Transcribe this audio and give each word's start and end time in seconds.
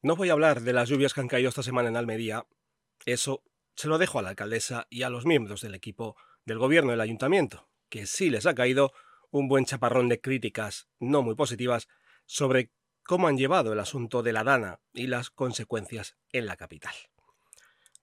No 0.00 0.14
voy 0.14 0.28
a 0.28 0.32
hablar 0.32 0.60
de 0.60 0.72
las 0.72 0.88
lluvias 0.88 1.12
que 1.12 1.20
han 1.20 1.26
caído 1.26 1.48
esta 1.48 1.64
semana 1.64 1.88
en 1.88 1.96
Almería. 1.96 2.46
Eso 3.04 3.42
se 3.74 3.88
lo 3.88 3.98
dejo 3.98 4.20
a 4.20 4.22
la 4.22 4.28
alcaldesa 4.28 4.86
y 4.90 5.02
a 5.02 5.10
los 5.10 5.26
miembros 5.26 5.60
del 5.60 5.74
equipo 5.74 6.16
del 6.44 6.58
gobierno 6.58 6.92
del 6.92 7.00
ayuntamiento, 7.00 7.68
que 7.88 8.06
sí 8.06 8.30
les 8.30 8.46
ha 8.46 8.54
caído 8.54 8.92
un 9.32 9.48
buen 9.48 9.64
chaparrón 9.64 10.08
de 10.08 10.20
críticas 10.20 10.88
no 11.00 11.22
muy 11.22 11.34
positivas 11.34 11.88
sobre 12.26 12.70
cómo 13.02 13.26
han 13.26 13.36
llevado 13.36 13.72
el 13.72 13.80
asunto 13.80 14.22
de 14.22 14.32
la 14.32 14.44
Dana 14.44 14.78
y 14.92 15.08
las 15.08 15.30
consecuencias 15.30 16.16
en 16.30 16.46
la 16.46 16.56
capital. 16.56 16.94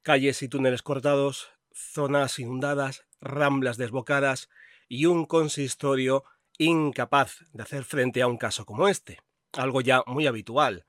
Calles 0.01 0.43
y 0.43 0.49
túneles 0.49 0.81
cortados, 0.81 1.49
zonas 1.71 2.39
inundadas, 2.39 3.05
ramblas 3.21 3.77
desbocadas 3.77 4.49
y 4.89 5.05
un 5.05 5.25
consistorio 5.25 6.25
incapaz 6.57 7.37
de 7.53 7.63
hacer 7.63 7.85
frente 7.85 8.21
a 8.21 8.27
un 8.27 8.37
caso 8.37 8.65
como 8.65 8.89
este, 8.89 9.21
algo 9.53 9.79
ya 9.79 10.03
muy 10.07 10.27
habitual, 10.27 10.85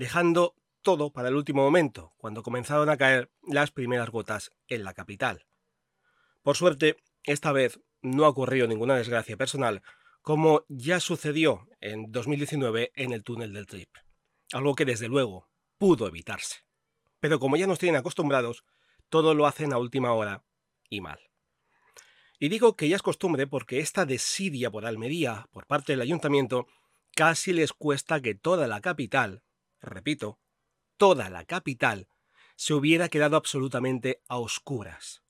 dejando 0.00 0.54
todo 0.80 1.12
para 1.12 1.28
el 1.28 1.34
último 1.34 1.62
momento, 1.62 2.14
cuando 2.16 2.42
comenzaron 2.42 2.88
a 2.88 2.96
caer 2.96 3.30
las 3.42 3.70
primeras 3.70 4.08
gotas 4.08 4.50
en 4.66 4.82
la 4.82 4.94
capital. 4.94 5.44
Por 6.42 6.56
suerte, 6.56 6.96
esta 7.22 7.52
vez 7.52 7.78
no 8.00 8.24
ha 8.24 8.30
ocurrido 8.30 8.66
ninguna 8.66 8.96
desgracia 8.96 9.36
personal, 9.36 9.82
como 10.22 10.64
ya 10.68 11.00
sucedió 11.00 11.68
en 11.82 12.10
2019 12.10 12.92
en 12.94 13.12
el 13.12 13.22
túnel 13.22 13.52
del 13.52 13.66
Trip, 13.66 13.90
algo 14.54 14.74
que 14.74 14.86
desde 14.86 15.06
luego 15.08 15.50
pudo 15.76 16.08
evitarse. 16.08 16.60
Pero 17.20 17.38
como 17.38 17.58
ya 17.58 17.66
nos 17.66 17.78
tienen 17.78 18.00
acostumbrados, 18.00 18.64
todo 19.10 19.34
lo 19.34 19.46
hacen 19.46 19.74
a 19.74 19.78
última 19.78 20.14
hora 20.14 20.44
y 20.88 21.02
mal. 21.02 21.20
Y 22.38 22.48
digo 22.48 22.74
que 22.74 22.88
ya 22.88 22.96
es 22.96 23.02
costumbre 23.02 23.46
porque 23.46 23.80
esta 23.80 24.06
desidia 24.06 24.70
por 24.70 24.86
Almería 24.86 25.46
por 25.52 25.66
parte 25.66 25.92
del 25.92 26.00
ayuntamiento 26.00 26.68
casi 27.14 27.52
les 27.52 27.74
cuesta 27.74 28.22
que 28.22 28.34
toda 28.34 28.66
la 28.66 28.80
capital, 28.80 29.42
repito, 29.80 30.38
toda 30.96 31.30
la 31.30 31.44
capital, 31.44 32.08
se 32.56 32.74
hubiera 32.74 33.08
quedado 33.08 33.36
absolutamente 33.36 34.22
a 34.28 34.38
oscuras. 34.38 35.22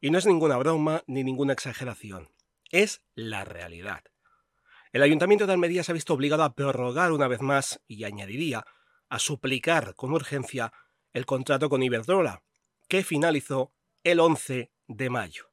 Y 0.00 0.10
no 0.10 0.18
es 0.18 0.26
ninguna 0.26 0.56
broma 0.56 1.02
ni 1.06 1.24
ninguna 1.24 1.52
exageración, 1.52 2.30
es 2.70 3.02
la 3.14 3.44
realidad. 3.44 4.04
El 4.92 5.02
ayuntamiento 5.02 5.46
de 5.46 5.54
Almería 5.54 5.82
se 5.82 5.92
ha 5.92 5.94
visto 5.94 6.14
obligado 6.14 6.44
a 6.44 6.54
prorrogar 6.54 7.12
una 7.12 7.26
vez 7.26 7.40
más, 7.40 7.82
y 7.88 8.04
añadiría, 8.04 8.64
a 9.08 9.18
suplicar 9.18 9.94
con 9.94 10.12
urgencia 10.12 10.72
el 11.12 11.26
contrato 11.26 11.68
con 11.68 11.82
Iberdrola, 11.82 12.42
que 12.88 13.02
finalizó 13.02 13.72
el 14.04 14.20
11 14.20 14.70
de 14.86 15.10
mayo. 15.10 15.50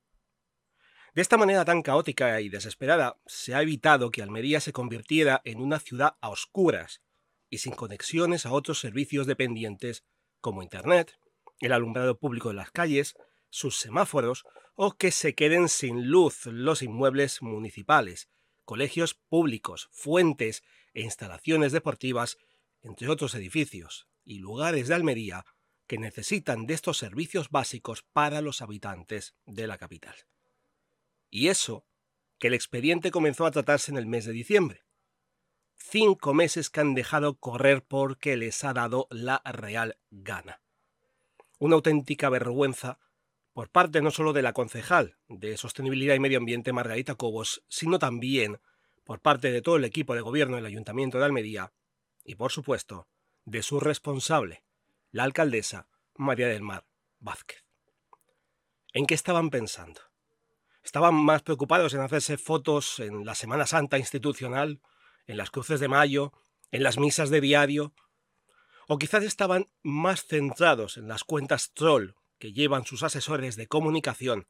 De 1.13 1.21
esta 1.21 1.37
manera 1.37 1.65
tan 1.65 1.81
caótica 1.81 2.39
y 2.41 2.49
desesperada, 2.49 3.19
se 3.25 3.55
ha 3.55 3.61
evitado 3.61 4.11
que 4.11 4.21
Almería 4.21 4.59
se 4.59 4.73
convirtiera 4.73 5.41
en 5.43 5.59
una 5.59 5.79
ciudad 5.79 6.17
a 6.21 6.29
oscuras 6.29 7.01
y 7.49 7.59
sin 7.59 7.73
conexiones 7.73 8.45
a 8.45 8.51
otros 8.51 8.79
servicios 8.79 9.27
dependientes 9.27 10.03
como 10.41 10.63
Internet, 10.63 11.17
el 11.59 11.73
alumbrado 11.73 12.17
público 12.17 12.49
de 12.49 12.55
las 12.55 12.71
calles, 12.71 13.15
sus 13.49 13.77
semáforos 13.77 14.45
o 14.75 14.93
que 14.97 15.11
se 15.11 15.35
queden 15.35 15.67
sin 15.67 16.07
luz 16.07 16.45
los 16.45 16.81
inmuebles 16.81 17.41
municipales, 17.41 18.29
colegios 18.63 19.13
públicos, 19.13 19.89
fuentes 19.91 20.63
e 20.93 21.01
instalaciones 21.01 21.71
deportivas, 21.71 22.37
entre 22.81 23.09
otros 23.09 23.35
edificios 23.35 24.07
y 24.23 24.39
lugares 24.39 24.87
de 24.87 24.95
Almería 24.95 25.45
que 25.87 25.97
necesitan 25.97 26.67
de 26.67 26.75
estos 26.75 26.97
servicios 26.97 27.49
básicos 27.49 28.03
para 28.13 28.41
los 28.41 28.61
habitantes 28.61 29.33
de 29.45 29.65
la 29.65 29.79
capital. 29.79 30.15
Y 31.31 31.47
eso, 31.47 31.85
que 32.37 32.47
el 32.47 32.53
expediente 32.53 33.11
comenzó 33.11 33.45
a 33.45 33.51
tratarse 33.51 33.91
en 33.91 33.97
el 33.97 34.05
mes 34.05 34.25
de 34.25 34.31
diciembre. 34.31 34.85
Cinco 35.81 36.33
meses 36.33 36.69
que 36.69 36.81
han 36.81 36.93
dejado 36.93 37.39
correr 37.39 37.83
porque 37.83 38.37
les 38.37 38.63
ha 38.63 38.73
dado 38.73 39.07
la 39.09 39.41
real 39.45 39.97
gana. 40.11 40.61
Una 41.57 41.75
auténtica 41.75 42.29
vergüenza 42.29 42.99
por 43.53 43.69
parte 43.69 44.01
no 44.01 44.11
solo 44.11 44.33
de 44.33 44.43
la 44.43 44.53
concejal 44.53 45.17
de 45.27 45.57
Sostenibilidad 45.57 46.13
y 46.13 46.19
Medio 46.19 46.37
Ambiente 46.37 46.73
Margarita 46.73 47.15
Cobos, 47.15 47.63
sino 47.69 47.97
también 47.97 48.59
por 49.03 49.19
parte 49.19 49.51
de 49.51 49.61
todo 49.61 49.77
el 49.77 49.85
equipo 49.85 50.13
de 50.13 50.21
gobierno 50.21 50.57
del 50.57 50.65
Ayuntamiento 50.65 51.17
de 51.17 51.25
Almería 51.25 51.73
y, 52.23 52.35
por 52.35 52.51
supuesto, 52.51 53.07
de 53.45 53.63
su 53.63 53.79
responsable, 53.79 54.63
la 55.11 55.23
alcaldesa 55.23 55.87
María 56.15 56.47
del 56.49 56.61
Mar 56.61 56.85
Vázquez. 57.19 57.65
¿En 58.93 59.07
qué 59.07 59.15
estaban 59.15 59.49
pensando? 59.49 60.01
¿Estaban 60.83 61.15
más 61.15 61.41
preocupados 61.41 61.93
en 61.93 62.01
hacerse 62.01 62.37
fotos 62.37 62.99
en 62.99 63.25
la 63.25 63.33
Semana 63.33 63.65
Santa 63.65 63.97
institucional, 63.97 64.81
en 65.29 65.37
las 65.37 65.51
cruces 65.51 65.79
de 65.79 65.87
mayo, 65.87 66.33
en 66.71 66.81
las 66.81 66.97
misas 66.97 67.29
de 67.29 67.39
diario? 67.39 67.93
¿O 68.87 68.97
quizás 68.97 69.23
estaban 69.23 69.69
más 69.83 70.25
centrados 70.25 70.97
en 70.97 71.07
las 71.07 71.23
cuentas 71.23 71.71
troll 71.73 72.15
que 72.39 72.51
llevan 72.51 72.83
sus 72.83 73.03
asesores 73.03 73.55
de 73.55 73.67
comunicación 73.67 74.47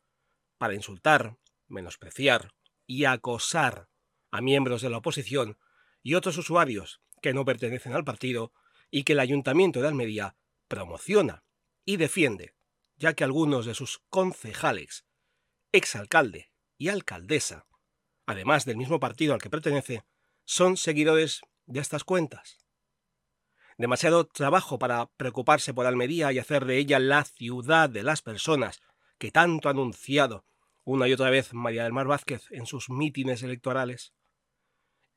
para 0.57 0.73
insultar, 0.73 1.37
menospreciar 1.67 2.53
y 2.87 3.03
acosar 3.03 3.89
a 4.31 4.39
miembros 4.39 4.81
de 4.81 4.89
la 4.89 4.97
oposición 4.97 5.57
y 6.01 6.13
otros 6.13 6.37
usuarios 6.37 7.01
que 7.21 7.33
no 7.33 7.43
pertenecen 7.43 7.93
al 7.93 8.05
partido 8.05 8.53
y 8.89 9.03
que 9.03 9.13
el 9.13 9.19
Ayuntamiento 9.19 9.81
de 9.81 9.89
Almería 9.89 10.37
promociona 10.69 11.43
y 11.83 11.97
defiende, 11.97 12.55
ya 12.95 13.13
que 13.13 13.25
algunos 13.25 13.65
de 13.65 13.73
sus 13.75 13.99
concejales, 14.09 15.03
exalcalde 15.73 16.53
y 16.77 16.87
alcaldesa, 16.87 17.67
además 18.25 18.63
del 18.63 18.77
mismo 18.77 19.01
partido 19.01 19.33
al 19.33 19.41
que 19.41 19.49
pertenece, 19.49 20.05
son 20.49 20.77
seguidores 20.77 21.41
de 21.67 21.79
estas 21.79 22.03
cuentas 22.03 22.57
demasiado 23.77 24.25
trabajo 24.25 24.79
para 24.79 25.05
preocuparse 25.11 25.75
por 25.75 25.85
Almería 25.85 26.33
y 26.33 26.39
hacer 26.39 26.65
de 26.65 26.79
ella 26.79 26.97
la 26.97 27.23
ciudad 27.23 27.87
de 27.87 28.01
las 28.01 28.23
personas 28.23 28.81
que 29.19 29.29
tanto 29.29 29.69
ha 29.69 29.71
anunciado 29.71 30.43
una 30.83 31.07
y 31.07 31.13
otra 31.13 31.29
vez 31.29 31.53
María 31.53 31.83
del 31.83 31.93
Mar 31.93 32.07
Vázquez 32.07 32.47
en 32.49 32.65
sus 32.65 32.89
mítines 32.89 33.43
electorales. 33.43 34.11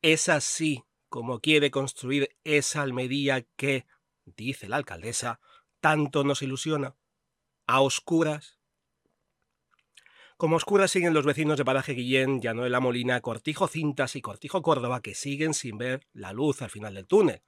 Es 0.03 0.29
así 0.29 0.83
como 1.09 1.39
quiere 1.39 1.71
construir 1.71 2.29
esa 2.43 2.83
Almería 2.83 3.41
que, 3.57 3.87
dice 4.25 4.69
la 4.69 4.75
alcaldesa, 4.75 5.39
tanto 5.81 6.23
nos 6.23 6.43
ilusiona. 6.43 6.95
A 7.65 7.81
oscuras. 7.81 8.59
Como 10.43 10.57
oscuras 10.57 10.91
siguen 10.91 11.13
los 11.13 11.25
vecinos 11.25 11.57
de 11.57 11.63
Paraje 11.63 11.93
Guillén, 11.93 12.41
Llano 12.41 12.63
de 12.63 12.69
la 12.69 12.81
Molina, 12.81 13.21
Cortijo 13.21 13.69
Cintas 13.69 14.17
y 14.17 14.21
Cortijo 14.21 14.61
Córdoba 14.61 15.01
que 15.01 15.15
siguen 15.15 15.53
sin 15.53 15.77
ver 15.77 16.05
la 16.11 16.33
luz 16.33 16.61
al 16.61 16.69
final 16.69 16.95
del 16.95 17.07
túnel 17.07 17.41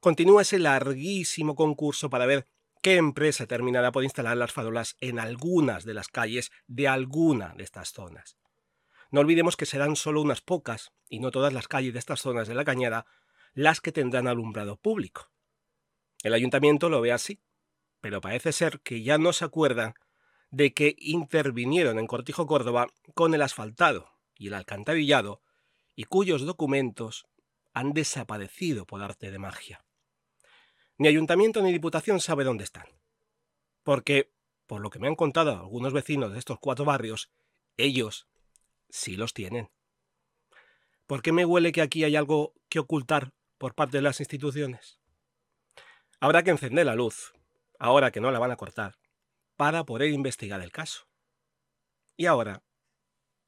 continúa 0.00 0.42
ese 0.42 0.58
larguísimo 0.58 1.54
concurso 1.54 2.10
para 2.10 2.26
ver 2.26 2.48
qué 2.82 2.96
empresa 2.96 3.46
terminará 3.46 3.92
por 3.92 4.02
instalar 4.02 4.36
las 4.36 4.50
farolas 4.50 4.96
en 5.00 5.20
algunas 5.20 5.84
de 5.84 5.94
las 5.94 6.08
calles 6.08 6.50
de 6.66 6.88
alguna 6.88 7.54
de 7.56 7.62
estas 7.62 7.92
zonas. 7.92 8.36
No 9.12 9.20
olvidemos 9.20 9.56
que 9.56 9.64
serán 9.64 9.94
solo 9.94 10.20
unas 10.20 10.40
pocas, 10.40 10.90
y 11.08 11.20
no 11.20 11.30
todas 11.30 11.52
las 11.52 11.68
calles 11.68 11.92
de 11.92 12.00
estas 12.00 12.22
zonas 12.22 12.48
de 12.48 12.56
la 12.56 12.64
cañada, 12.64 13.06
las 13.54 13.80
que 13.80 13.92
tendrán 13.92 14.26
alumbrado 14.26 14.78
público. 14.78 15.30
El 16.24 16.34
ayuntamiento 16.34 16.88
lo 16.88 17.00
ve 17.00 17.12
así, 17.12 17.40
pero 18.00 18.20
parece 18.20 18.50
ser 18.50 18.80
que 18.80 19.04
ya 19.04 19.16
no 19.16 19.32
se 19.32 19.44
acuerdan 19.44 19.94
de 20.50 20.72
que 20.72 20.96
intervinieron 20.98 21.98
en 21.98 22.06
Cortijo 22.06 22.46
Córdoba 22.46 22.88
con 23.14 23.34
el 23.34 23.42
asfaltado 23.42 24.10
y 24.36 24.48
el 24.48 24.54
alcantarillado, 24.54 25.42
y 25.94 26.04
cuyos 26.04 26.42
documentos 26.42 27.26
han 27.72 27.92
desaparecido 27.92 28.86
por 28.86 29.02
arte 29.02 29.30
de 29.30 29.38
magia. 29.38 29.84
Ni 30.98 31.08
ayuntamiento 31.08 31.62
ni 31.62 31.72
diputación 31.72 32.20
sabe 32.20 32.44
dónde 32.44 32.64
están. 32.64 32.86
Porque, 33.82 34.32
por 34.66 34.80
lo 34.80 34.90
que 34.90 34.98
me 34.98 35.08
han 35.08 35.14
contado 35.14 35.52
algunos 35.52 35.92
vecinos 35.92 36.32
de 36.32 36.38
estos 36.38 36.58
cuatro 36.58 36.84
barrios, 36.84 37.30
ellos 37.76 38.26
sí 38.88 39.16
los 39.16 39.34
tienen. 39.34 39.70
¿Por 41.06 41.22
qué 41.22 41.32
me 41.32 41.44
huele 41.44 41.72
que 41.72 41.82
aquí 41.82 42.04
hay 42.04 42.16
algo 42.16 42.54
que 42.68 42.78
ocultar 42.78 43.32
por 43.58 43.74
parte 43.74 43.98
de 43.98 44.02
las 44.02 44.20
instituciones? 44.20 45.00
Habrá 46.20 46.42
que 46.42 46.50
encender 46.50 46.86
la 46.86 46.94
luz, 46.94 47.32
ahora 47.78 48.10
que 48.10 48.20
no 48.20 48.30
la 48.30 48.38
van 48.38 48.50
a 48.50 48.56
cortar, 48.56 48.98
para 49.60 49.84
poder 49.84 50.10
investigar 50.10 50.62
el 50.62 50.72
caso. 50.72 51.02
Y 52.16 52.24
ahora, 52.26 52.62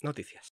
noticias. 0.02 0.52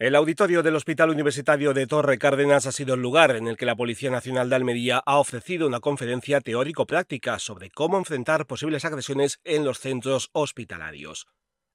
El 0.00 0.14
auditorio 0.14 0.62
del 0.62 0.76
Hospital 0.76 1.10
Universitario 1.10 1.74
de 1.74 1.86
Torre 1.86 2.16
Cárdenas 2.16 2.64
ha 2.64 2.72
sido 2.72 2.94
el 2.94 3.02
lugar 3.02 3.36
en 3.36 3.46
el 3.46 3.58
que 3.58 3.66
la 3.66 3.76
Policía 3.76 4.10
Nacional 4.10 4.48
de 4.48 4.56
Almería 4.56 5.02
ha 5.04 5.18
ofrecido 5.18 5.66
una 5.66 5.80
conferencia 5.80 6.40
teórico-práctica 6.40 7.38
sobre 7.38 7.70
cómo 7.70 7.98
enfrentar 7.98 8.46
posibles 8.46 8.86
agresiones 8.86 9.40
en 9.44 9.62
los 9.62 9.78
centros 9.78 10.30
hospitalarios. 10.32 11.26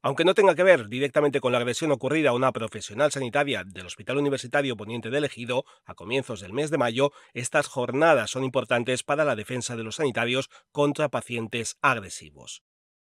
Aunque 0.01 0.25
no 0.25 0.33
tenga 0.33 0.55
que 0.55 0.63
ver 0.63 0.87
directamente 0.87 1.39
con 1.39 1.51
la 1.51 1.59
agresión 1.59 1.91
ocurrida 1.91 2.31
a 2.31 2.33
una 2.33 2.51
profesional 2.51 3.11
sanitaria 3.11 3.63
del 3.63 3.85
Hospital 3.85 4.17
Universitario 4.17 4.75
Poniente 4.75 5.11
de 5.11 5.19
Ejido 5.19 5.63
a 5.85 5.93
comienzos 5.93 6.41
del 6.41 6.51
mes 6.51 6.71
de 6.71 6.79
mayo, 6.79 7.11
estas 7.35 7.67
jornadas 7.67 8.31
son 8.31 8.43
importantes 8.43 9.03
para 9.03 9.23
la 9.23 9.35
defensa 9.35 9.75
de 9.75 9.83
los 9.83 9.97
sanitarios 9.97 10.49
contra 10.71 11.09
pacientes 11.09 11.77
agresivos. 11.79 12.63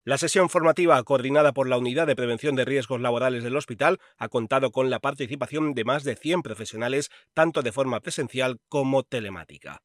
La 0.08 0.18
sesión 0.18 0.48
formativa 0.48 1.04
coordinada 1.04 1.52
por 1.52 1.68
la 1.68 1.78
Unidad 1.78 2.08
de 2.08 2.16
Prevención 2.16 2.56
de 2.56 2.64
Riesgos 2.64 3.02
Laborales 3.02 3.44
del 3.44 3.58
hospital 3.58 4.00
ha 4.18 4.30
contado 4.30 4.72
con 4.72 4.90
la 4.90 5.00
participación 5.00 5.74
de 5.74 5.84
más 5.84 6.06
de 6.06 6.16
100 6.16 6.44
profesionales, 6.44 7.12
tanto 7.34 7.62
de 7.62 7.74
forma 7.74 8.00
presencial 8.00 8.62
como 8.70 9.04
telemática. 9.04 9.82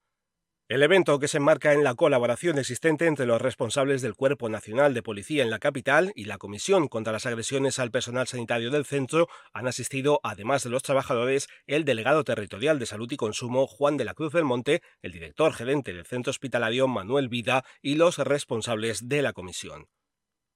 El 0.69 0.85
evento, 0.85 1.19
que 1.19 1.27
se 1.27 1.39
enmarca 1.39 1.73
en 1.73 1.83
la 1.83 1.97
colaboración 1.97 2.61
existente 2.61 3.09
entre 3.09 3.27
los 3.27 3.43
responsables 3.43 4.01
del 4.01 4.15
Cuerpo 4.15 4.49
Nacional 4.49 4.95
de 4.95 5.03
Policía 5.03 5.43
en 5.43 5.51
la 5.51 5.59
capital 5.59 6.13
y 6.15 6.27
la 6.27 6.39
Comisión 6.39 6.87
contra 6.87 7.13
las 7.13 7.27
Agresiones 7.27 7.81
al 7.81 7.91
Personal 7.91 8.29
Sanitario 8.29 8.71
del 8.71 8.85
centro, 8.85 9.27
han 9.53 9.67
asistido, 9.67 10.21
además 10.23 10.63
de 10.63 10.71
los 10.71 10.85
trabajadores, 10.85 11.49
el 11.67 11.85
delegado 11.85 12.23
territorial 12.23 12.79
de 12.79 12.87
Salud 12.87 13.11
y 13.11 13.17
Consumo, 13.17 13.67
Juan 13.67 13.97
de 13.97 14.05
la 14.05 14.15
Cruz 14.15 14.33
del 14.33 14.45
Monte, 14.45 14.83
el 15.03 15.11
director 15.11 15.53
gerente 15.53 15.93
del 15.93 16.07
centro 16.07 16.31
hospitalario, 16.31 16.87
Manuel 16.87 17.29
Vida, 17.29 17.65
y 17.83 17.97
los 17.97 18.19
responsables 18.19 19.09
de 19.09 19.23
la 19.23 19.33
comisión. 19.33 19.89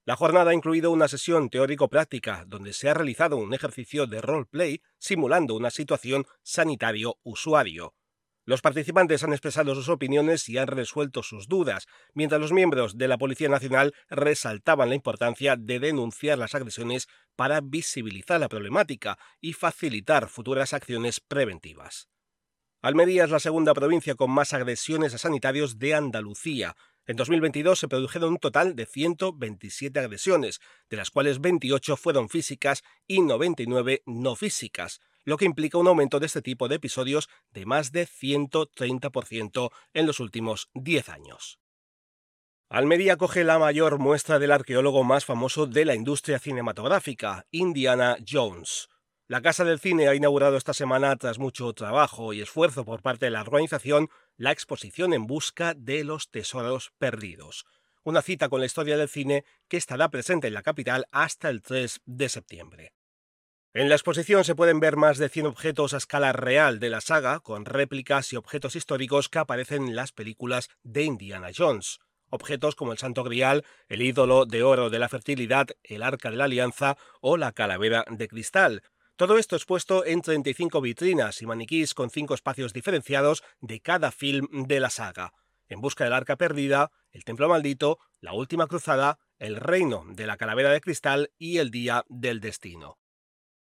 La 0.07 0.15
jornada 0.15 0.53
ha 0.53 0.55
incluido 0.55 0.93
una 0.93 1.09
sesión 1.09 1.51
teórico-práctica 1.51 2.45
donde 2.47 2.73
se 2.73 2.89
ha 2.89 2.95
realizado 2.95 3.39
un 3.39 3.53
ejercicio 3.53 4.07
de 4.07 4.21
roleplay 4.21 4.81
simulando 4.99 5.57
una 5.57 5.71
situación 5.71 6.27
sanitario-usuario. 6.45 7.93
Los 8.45 8.63
participantes 8.63 9.25
han 9.25 9.33
expresado 9.33 9.75
sus 9.75 9.89
opiniones 9.89 10.49
y 10.49 10.59
han 10.59 10.69
resuelto 10.69 11.25
sus 11.25 11.49
dudas, 11.49 11.89
mientras 12.15 12.41
los 12.41 12.53
miembros 12.53 12.97
de 12.97 13.09
la 13.09 13.19
Policía 13.19 13.49
Nacional 13.49 13.95
resaltaban 14.09 14.91
la 14.91 14.95
importancia 14.95 15.57
de 15.57 15.81
denunciar 15.81 16.39
las 16.39 16.55
agresiones 16.55 17.09
para 17.35 17.61
visibilizar 17.61 18.39
la 18.39 18.49
problemática 18.49 19.19
y 19.41 19.55
facilitar 19.55 20.29
futuras 20.29 20.73
acciones 20.73 21.19
preventivas. 21.19 22.09
Almería 22.81 23.25
es 23.25 23.31
la 23.31 23.41
segunda 23.41 23.75
provincia 23.75 24.15
con 24.15 24.31
más 24.31 24.53
agresiones 24.53 25.15
a 25.15 25.19
sanitarios 25.19 25.81
de 25.81 25.95
Andalucía, 25.95 26.77
en 27.07 27.17
2022 27.17 27.79
se 27.79 27.89
produjeron 27.89 28.33
un 28.33 28.39
total 28.39 28.75
de 28.75 28.87
127 28.87 29.99
agresiones, 30.01 30.61
de 30.91 30.97
las 30.97 31.11
cuales 31.11 31.41
28 31.41 31.97
fueron 31.97 32.29
físicas 32.29 32.83
y 33.07 33.21
99 33.21 34.03
no 34.07 34.35
físicas, 34.35 35.01
lo 35.25 35.37
que 35.37 35.45
implica 35.45 35.79
un 35.79 35.89
aumento 35.89 36.21
de 36.21 36.27
este 36.27 36.43
tipo 36.43 36.69
de 36.69 36.77
episodios 36.77 37.29
de 37.51 37.67
más 37.67 37.93
de 37.93 38.07
130% 38.07 39.71
en 39.95 40.07
los 40.07 40.21
últimos 40.21 40.69
10 40.75 41.09
años. 41.09 41.59
Almería 42.69 43.17
coge 43.17 43.45
la 43.45 43.61
mayor 43.61 43.99
muestra 43.99 44.41
del 44.41 44.51
arqueólogo 44.51 45.05
más 45.05 45.25
famoso 45.25 45.67
de 45.67 45.85
la 45.85 45.95
industria 45.95 46.41
cinematográfica, 46.41 47.47
Indiana 47.53 48.17
Jones. 48.29 48.89
La 49.29 49.43
Casa 49.43 49.65
del 49.65 49.81
Cine 49.81 50.07
ha 50.07 50.15
inaugurado 50.15 50.57
esta 50.57 50.73
semana, 50.73 51.17
tras 51.17 51.41
mucho 51.41 51.73
trabajo 51.73 52.33
y 52.33 52.41
esfuerzo 52.41 52.85
por 52.85 53.03
parte 53.03 53.27
de 53.27 53.33
la 53.33 53.41
organización, 53.41 54.09
la 54.37 54.53
exposición 54.53 55.13
En 55.13 55.27
Busca 55.27 55.75
de 55.75 56.05
los 56.05 56.31
Tesoros 56.31 56.93
Perdidos, 56.97 57.67
una 58.05 58.23
cita 58.23 58.49
con 58.49 58.61
la 58.61 58.67
historia 58.67 58.97
del 58.97 59.09
cine 59.09 59.45
que 59.67 59.79
estará 59.79 60.11
presente 60.11 60.47
en 60.47 60.55
la 60.55 60.63
capital 60.63 61.07
hasta 61.11 61.51
el 61.51 61.61
3 61.61 62.03
de 62.05 62.29
septiembre. 62.29 62.93
En 63.75 63.89
la 63.89 63.97
exposición 63.97 64.45
se 64.45 64.55
pueden 64.55 64.79
ver 64.79 64.95
más 64.97 65.19
de 65.19 65.29
100 65.29 65.47
objetos 65.47 65.93
a 65.93 65.97
escala 65.97 66.33
real 66.33 66.79
de 66.79 66.91
la 66.91 67.01
saga, 67.01 67.41
con 67.41 67.65
réplicas 67.65 68.33
y 68.33 68.37
objetos 68.37 68.77
históricos 68.77 69.29
que 69.29 69.41
aparecen 69.41 69.89
en 69.89 69.97
las 69.97 70.13
películas 70.13 70.69
de 70.85 71.03
Indiana 71.03 71.49
Jones. 71.55 71.99
Objetos 72.31 72.77
como 72.77 72.93
el 72.93 72.99
Santo 72.99 73.25
Grial, 73.25 73.65
el 73.89 74.03
ídolo 74.03 74.47
de 74.47 74.63
oro 74.63 74.89
de 74.89 75.01
la 75.01 75.09
fertilidad, 75.09 75.67
el 75.83 76.05
Arca 76.05 76.31
de 76.31 76.37
la 76.37 76.45
Alianza 76.45 76.97
o 77.21 77.37
la 77.37 77.53
calavera 77.53 78.05
de 78.09 78.29
cristal, 78.29 78.83
todo 79.17 79.39
esto 79.39 79.57
expuesto 79.57 80.05
en 80.05 80.21
35 80.21 80.81
vitrinas 80.83 81.41
y 81.41 81.47
maniquís 81.47 81.95
con 81.95 82.11
cinco 82.11 82.35
espacios 82.35 82.75
diferenciados 82.75 83.43
de 83.61 83.81
cada 83.81 84.13
film 84.13 84.47
de 84.67 84.79
la 84.79 84.91
saga. 84.91 85.33
En 85.69 85.81
busca 85.81 86.05
del 86.05 86.13
arca 86.13 86.37
perdida, 86.37 86.93
el 87.13 87.25
templo 87.25 87.49
maldito, 87.49 87.99
la 88.21 88.35
última 88.35 88.67
cruzada, 88.67 89.19
el 89.39 89.57
reino 89.57 90.05
de 90.07 90.27
la 90.27 90.37
calavera 90.37 90.71
de 90.71 90.83
cristal 90.83 91.31
y 91.39 91.59
el 91.59 91.71
día 91.71 92.05
del 92.09 92.41
destino. 92.41 92.99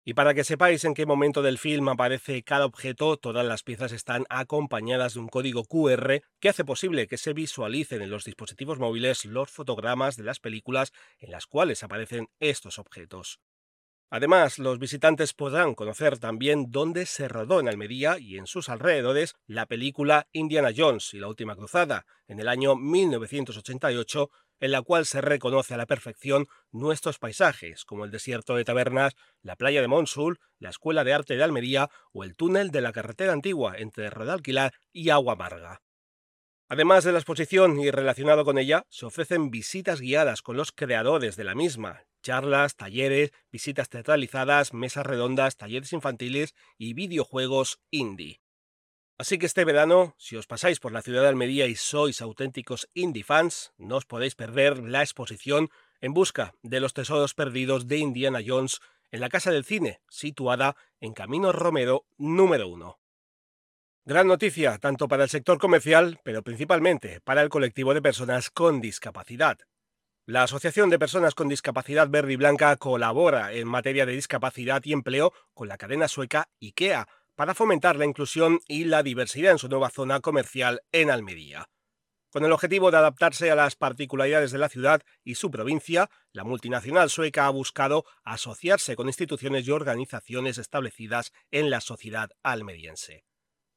Y 0.04 0.14
para 0.14 0.34
que 0.34 0.44
sepáis 0.44 0.84
en 0.84 0.94
qué 0.94 1.04
momento 1.04 1.42
del 1.42 1.58
film 1.58 1.88
aparece 1.88 2.42
cada 2.44 2.64
objeto, 2.64 3.16
todas 3.16 3.44
las 3.44 3.64
piezas 3.64 3.90
están 3.90 4.26
acompañadas 4.28 5.14
de 5.14 5.20
un 5.20 5.28
código 5.28 5.64
QR 5.64 6.22
que 6.38 6.48
hace 6.48 6.64
posible 6.64 7.08
que 7.08 7.18
se 7.18 7.32
visualicen 7.32 8.02
en 8.02 8.10
los 8.10 8.24
dispositivos 8.24 8.78
móviles 8.78 9.24
los 9.24 9.50
fotogramas 9.50 10.16
de 10.16 10.22
las 10.22 10.38
películas 10.38 10.92
en 11.18 11.32
las 11.32 11.46
cuales 11.46 11.82
aparecen 11.82 12.28
estos 12.38 12.78
objetos. 12.78 13.40
Además, 14.12 14.58
los 14.58 14.80
visitantes 14.80 15.32
podrán 15.32 15.76
conocer 15.76 16.18
también 16.18 16.72
dónde 16.72 17.06
se 17.06 17.28
rodó 17.28 17.60
en 17.60 17.68
Almería 17.68 18.18
y 18.18 18.38
en 18.38 18.48
sus 18.48 18.68
alrededores 18.68 19.36
la 19.46 19.66
película 19.66 20.26
Indiana 20.32 20.70
Jones 20.76 21.14
y 21.14 21.20
la 21.20 21.28
Última 21.28 21.54
Cruzada, 21.54 22.06
en 22.26 22.40
el 22.40 22.48
año 22.48 22.74
1988, 22.74 24.30
en 24.58 24.72
la 24.72 24.82
cual 24.82 25.06
se 25.06 25.20
reconoce 25.20 25.74
a 25.74 25.76
la 25.76 25.86
perfección 25.86 26.48
nuestros 26.72 27.20
paisajes, 27.20 27.84
como 27.84 28.04
el 28.04 28.10
desierto 28.10 28.56
de 28.56 28.64
Tabernas, 28.64 29.14
la 29.42 29.54
playa 29.54 29.80
de 29.80 29.86
Monsul, 29.86 30.40
la 30.58 30.70
Escuela 30.70 31.04
de 31.04 31.14
Arte 31.14 31.36
de 31.36 31.44
Almería 31.44 31.88
o 32.12 32.24
el 32.24 32.34
túnel 32.34 32.72
de 32.72 32.80
la 32.80 32.92
carretera 32.92 33.32
antigua 33.32 33.76
entre 33.78 34.10
Rodalquilar 34.10 34.74
y 34.92 35.10
Agua 35.10 35.34
Amarga. 35.34 35.82
Además 36.68 37.04
de 37.04 37.12
la 37.12 37.18
exposición 37.18 37.78
y 37.78 37.92
relacionado 37.92 38.44
con 38.44 38.58
ella, 38.58 38.86
se 38.88 39.06
ofrecen 39.06 39.50
visitas 39.50 40.00
guiadas 40.00 40.42
con 40.42 40.56
los 40.56 40.72
creadores 40.72 41.36
de 41.36 41.44
la 41.44 41.54
misma, 41.54 42.02
charlas, 42.20 42.76
talleres, 42.76 43.32
visitas 43.50 43.88
teatralizadas, 43.88 44.72
mesas 44.72 45.06
redondas, 45.06 45.56
talleres 45.56 45.92
infantiles 45.92 46.54
y 46.78 46.94
videojuegos 46.94 47.80
indie. 47.90 48.40
Así 49.18 49.38
que 49.38 49.46
este 49.46 49.64
verano, 49.64 50.14
si 50.18 50.36
os 50.36 50.46
pasáis 50.46 50.80
por 50.80 50.92
la 50.92 51.02
ciudad 51.02 51.22
de 51.22 51.28
Almería 51.28 51.66
y 51.66 51.74
sois 51.76 52.22
auténticos 52.22 52.88
indie 52.94 53.22
fans, 53.22 53.72
no 53.76 53.96
os 53.96 54.06
podéis 54.06 54.34
perder 54.34 54.78
la 54.78 55.02
exposición 55.02 55.70
En 56.02 56.14
busca 56.14 56.54
de 56.62 56.80
los 56.80 56.94
tesoros 56.94 57.34
perdidos 57.34 57.86
de 57.86 57.98
Indiana 57.98 58.40
Jones 58.44 58.80
en 59.10 59.20
la 59.20 59.28
Casa 59.28 59.50
del 59.50 59.64
Cine, 59.64 60.00
situada 60.08 60.76
en 61.00 61.12
Camino 61.12 61.52
Romero 61.52 62.06
número 62.16 62.68
1. 62.68 62.98
Gran 64.06 64.26
noticia 64.26 64.78
tanto 64.78 65.08
para 65.08 65.24
el 65.24 65.28
sector 65.28 65.58
comercial, 65.58 66.18
pero 66.24 66.42
principalmente 66.42 67.20
para 67.20 67.42
el 67.42 67.50
colectivo 67.50 67.92
de 67.92 68.00
personas 68.00 68.50
con 68.50 68.80
discapacidad. 68.80 69.58
La 70.30 70.44
Asociación 70.44 70.90
de 70.90 70.98
Personas 71.00 71.34
con 71.34 71.48
Discapacidad 71.48 72.08
Verde 72.08 72.34
y 72.34 72.36
Blanca 72.36 72.76
colabora 72.76 73.52
en 73.52 73.66
materia 73.66 74.06
de 74.06 74.12
discapacidad 74.12 74.80
y 74.84 74.92
empleo 74.92 75.32
con 75.54 75.66
la 75.66 75.76
cadena 75.76 76.06
sueca 76.06 76.48
IKEA 76.62 77.08
para 77.34 77.52
fomentar 77.52 77.96
la 77.96 78.04
inclusión 78.04 78.60
y 78.68 78.84
la 78.84 79.02
diversidad 79.02 79.50
en 79.50 79.58
su 79.58 79.68
nueva 79.68 79.90
zona 79.90 80.20
comercial 80.20 80.82
en 80.92 81.10
Almería. 81.10 81.68
Con 82.30 82.44
el 82.44 82.52
objetivo 82.52 82.92
de 82.92 82.98
adaptarse 82.98 83.50
a 83.50 83.56
las 83.56 83.74
particularidades 83.74 84.52
de 84.52 84.58
la 84.58 84.68
ciudad 84.68 85.02
y 85.24 85.34
su 85.34 85.50
provincia, 85.50 86.08
la 86.32 86.44
multinacional 86.44 87.10
sueca 87.10 87.46
ha 87.46 87.50
buscado 87.50 88.04
asociarse 88.22 88.94
con 88.94 89.08
instituciones 89.08 89.66
y 89.66 89.72
organizaciones 89.72 90.58
establecidas 90.58 91.32
en 91.50 91.70
la 91.70 91.80
sociedad 91.80 92.30
almeriense. 92.44 93.24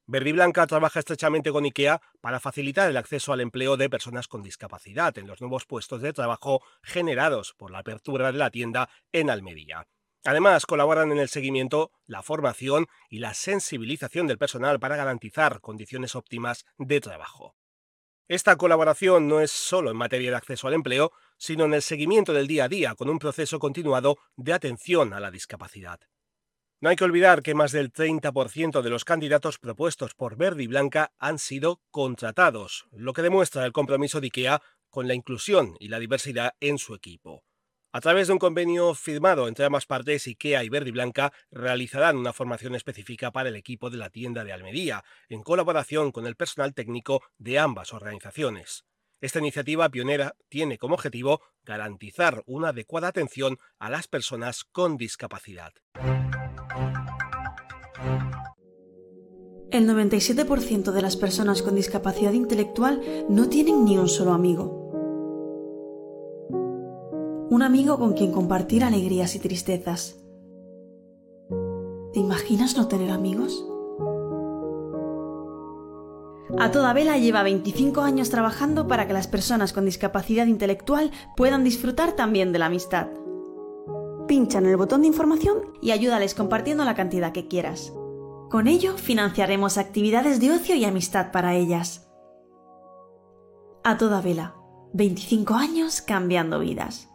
Verde 0.05 0.33
Blanca 0.33 0.67
trabaja 0.67 0.99
estrechamente 0.99 1.51
con 1.51 1.63
IKEA 1.63 2.01
para 2.19 2.41
facilitar 2.41 2.89
el 2.89 2.97
acceso 2.97 3.31
al 3.31 3.39
empleo 3.39 3.77
de 3.77 3.89
personas 3.89 4.27
con 4.27 4.43
discapacidad 4.43 5.17
en 5.17 5.27
los 5.27 5.39
nuevos 5.39 5.65
puestos 5.65 6.01
de 6.01 6.11
trabajo 6.11 6.61
generados 6.81 7.53
por 7.57 7.71
la 7.71 7.79
apertura 7.79 8.33
de 8.33 8.37
la 8.37 8.51
tienda 8.51 8.89
en 9.13 9.29
Almería. 9.29 9.87
Además, 10.25 10.65
colaboran 10.65 11.11
en 11.13 11.19
el 11.19 11.29
seguimiento, 11.29 11.91
la 12.05 12.21
formación 12.21 12.87
y 13.09 13.19
la 13.19 13.33
sensibilización 13.33 14.27
del 14.27 14.37
personal 14.37 14.79
para 14.79 14.97
garantizar 14.97 15.61
condiciones 15.61 16.15
óptimas 16.15 16.65
de 16.77 16.99
trabajo. 16.99 17.55
Esta 18.27 18.57
colaboración 18.57 19.27
no 19.27 19.39
es 19.39 19.51
solo 19.51 19.91
en 19.91 19.97
materia 19.97 20.31
de 20.31 20.37
acceso 20.37 20.67
al 20.67 20.73
empleo, 20.73 21.11
sino 21.37 21.65
en 21.65 21.73
el 21.73 21.81
seguimiento 21.81 22.33
del 22.33 22.47
día 22.47 22.65
a 22.65 22.69
día 22.69 22.95
con 22.95 23.09
un 23.09 23.19
proceso 23.19 23.59
continuado 23.59 24.17
de 24.35 24.53
atención 24.53 25.13
a 25.13 25.19
la 25.21 25.31
discapacidad. 25.31 25.99
No 26.83 26.89
hay 26.89 26.97
que 26.97 27.05
olvidar 27.05 27.43
que 27.43 27.55
más 27.55 27.71
del 27.71 27.93
30% 27.93 28.81
de 28.81 28.89
los 28.89 29.05
candidatos 29.05 29.57
propuestos 29.57 30.15
por 30.15 30.35
Verde 30.35 30.63
y 30.63 30.67
Blanca 30.67 31.13
han 31.17 31.39
sido 31.39 31.79
contratados, 31.91 32.87
lo 32.91 33.13
que 33.13 33.21
demuestra 33.21 33.65
el 33.65 33.71
compromiso 33.71 34.19
de 34.19 34.27
IKEA 34.27 34.61
con 34.89 35.07
la 35.07 35.13
inclusión 35.13 35.77
y 35.79 35.87
la 35.87 35.97
diversidad 35.97 36.55
en 36.59 36.77
su 36.77 36.93
equipo. 36.93 37.45
A 37.93 38.01
través 38.01 38.27
de 38.27 38.33
un 38.33 38.39
convenio 38.39 38.95
firmado 38.95 39.47
entre 39.47 39.63
ambas 39.63 39.85
partes, 39.85 40.27
IKEA 40.27 40.61
y 40.65 40.67
Verde 40.67 40.89
y 40.89 40.91
Blanca 40.91 41.31
realizarán 41.51 42.17
una 42.17 42.33
formación 42.33 42.75
específica 42.75 43.31
para 43.31 43.47
el 43.47 43.55
equipo 43.55 43.89
de 43.89 43.95
la 43.95 44.09
tienda 44.09 44.43
de 44.43 44.51
Almería, 44.51 45.05
en 45.29 45.41
colaboración 45.41 46.11
con 46.11 46.27
el 46.27 46.35
personal 46.35 46.73
técnico 46.73 47.23
de 47.37 47.59
ambas 47.59 47.93
organizaciones. 47.93 48.83
Esta 49.21 49.39
iniciativa 49.39 49.87
pionera 49.87 50.35
tiene 50.49 50.77
como 50.77 50.95
objetivo 50.95 51.41
garantizar 51.63 52.43
una 52.45 52.69
adecuada 52.69 53.07
atención 53.07 53.57
a 53.79 53.89
las 53.89 54.09
personas 54.09 54.65
con 54.65 54.97
discapacidad. 54.97 55.71
El 59.71 59.89
97% 59.89 60.91
de 60.91 61.01
las 61.01 61.17
personas 61.17 61.63
con 61.63 61.73
discapacidad 61.73 62.33
intelectual 62.33 63.01
no 63.27 63.49
tienen 63.49 63.85
ni 63.85 63.97
un 63.97 64.07
solo 64.07 64.33
amigo. 64.33 64.81
Un 67.49 67.63
amigo 67.63 67.97
con 67.97 68.13
quien 68.13 68.31
compartir 68.31 68.83
alegrías 68.83 69.33
y 69.35 69.39
tristezas. 69.39 70.19
¿Te 72.13 72.19
imaginas 72.19 72.77
no 72.77 72.87
tener 72.87 73.09
amigos? 73.09 73.65
A 76.59 76.69
toda 76.69 76.93
vela 76.93 77.17
lleva 77.17 77.41
25 77.41 78.01
años 78.01 78.29
trabajando 78.29 78.87
para 78.87 79.07
que 79.07 79.13
las 79.13 79.27
personas 79.27 79.73
con 79.73 79.85
discapacidad 79.85 80.45
intelectual 80.45 81.09
puedan 81.35 81.63
disfrutar 81.63 82.11
también 82.11 82.51
de 82.51 82.59
la 82.59 82.67
amistad. 82.67 83.07
Pincha 84.33 84.57
en 84.57 84.65
el 84.65 84.77
botón 84.77 85.01
de 85.01 85.07
información 85.07 85.77
y 85.79 85.91
ayúdales 85.91 86.33
compartiendo 86.33 86.83
la 86.85 86.95
cantidad 86.95 87.33
que 87.33 87.47
quieras. 87.47 87.93
Con 88.49 88.65
ello 88.67 88.97
financiaremos 88.97 89.77
actividades 89.77 90.39
de 90.39 90.49
ocio 90.49 90.73
y 90.73 90.85
amistad 90.85 91.31
para 91.31 91.53
ellas. 91.53 92.09
A 93.83 93.95
toda 93.99 94.21
vela, 94.21 94.55
25 94.93 95.53
años 95.53 96.01
cambiando 96.01 96.57
vidas. 96.57 97.09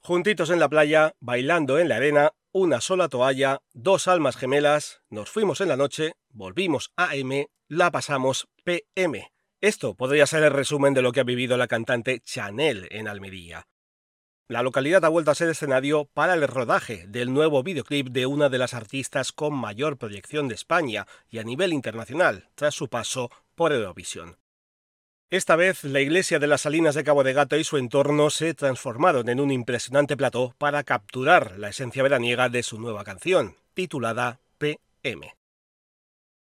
Juntitos 0.00 0.50
en 0.50 0.58
la 0.58 0.68
playa, 0.68 1.12
bailando 1.20 1.78
en 1.78 1.90
la 1.90 1.94
arena, 1.94 2.32
una 2.50 2.80
sola 2.80 3.08
toalla, 3.08 3.60
dos 3.72 4.08
almas 4.08 4.36
gemelas, 4.36 5.00
nos 5.10 5.30
fuimos 5.30 5.60
en 5.60 5.68
la 5.68 5.76
noche, 5.76 6.14
volvimos 6.28 6.90
a 6.96 7.14
M, 7.14 7.46
la 7.68 7.92
pasamos 7.92 8.48
PM. 8.64 9.30
Esto 9.60 9.94
podría 9.94 10.26
ser 10.26 10.42
el 10.42 10.52
resumen 10.52 10.94
de 10.94 11.02
lo 11.02 11.12
que 11.12 11.20
ha 11.20 11.24
vivido 11.24 11.58
la 11.58 11.68
cantante 11.68 12.20
Chanel 12.20 12.88
en 12.90 13.08
Almería. 13.08 13.66
La 14.48 14.62
localidad 14.62 15.04
ha 15.04 15.08
vuelto 15.08 15.30
a 15.30 15.34
ser 15.34 15.50
escenario 15.50 16.06
para 16.06 16.32
el 16.32 16.48
rodaje 16.48 17.04
del 17.06 17.32
nuevo 17.32 17.62
videoclip 17.62 18.08
de 18.08 18.24
una 18.24 18.48
de 18.48 18.56
las 18.56 18.72
artistas 18.72 19.32
con 19.32 19.54
mayor 19.54 19.98
proyección 19.98 20.48
de 20.48 20.54
España 20.54 21.06
y 21.28 21.38
a 21.38 21.44
nivel 21.44 21.74
internacional, 21.74 22.48
tras 22.54 22.74
su 22.74 22.88
paso 22.88 23.30
por 23.54 23.72
Eurovisión. 23.72 24.38
Esta 25.28 25.56
vez, 25.56 25.84
la 25.84 26.00
iglesia 26.00 26.38
de 26.38 26.48
las 26.48 26.62
Salinas 26.62 26.94
de 26.94 27.04
Cabo 27.04 27.22
de 27.22 27.34
Gata 27.34 27.58
y 27.58 27.62
su 27.62 27.76
entorno 27.76 28.30
se 28.30 28.54
transformaron 28.54 29.28
en 29.28 29.40
un 29.40 29.52
impresionante 29.52 30.16
plató 30.16 30.54
para 30.58 30.82
capturar 30.84 31.58
la 31.58 31.68
esencia 31.68 32.02
veraniega 32.02 32.48
de 32.48 32.62
su 32.62 32.80
nueva 32.80 33.04
canción, 33.04 33.56
titulada 33.74 34.40
PM. 34.58 35.39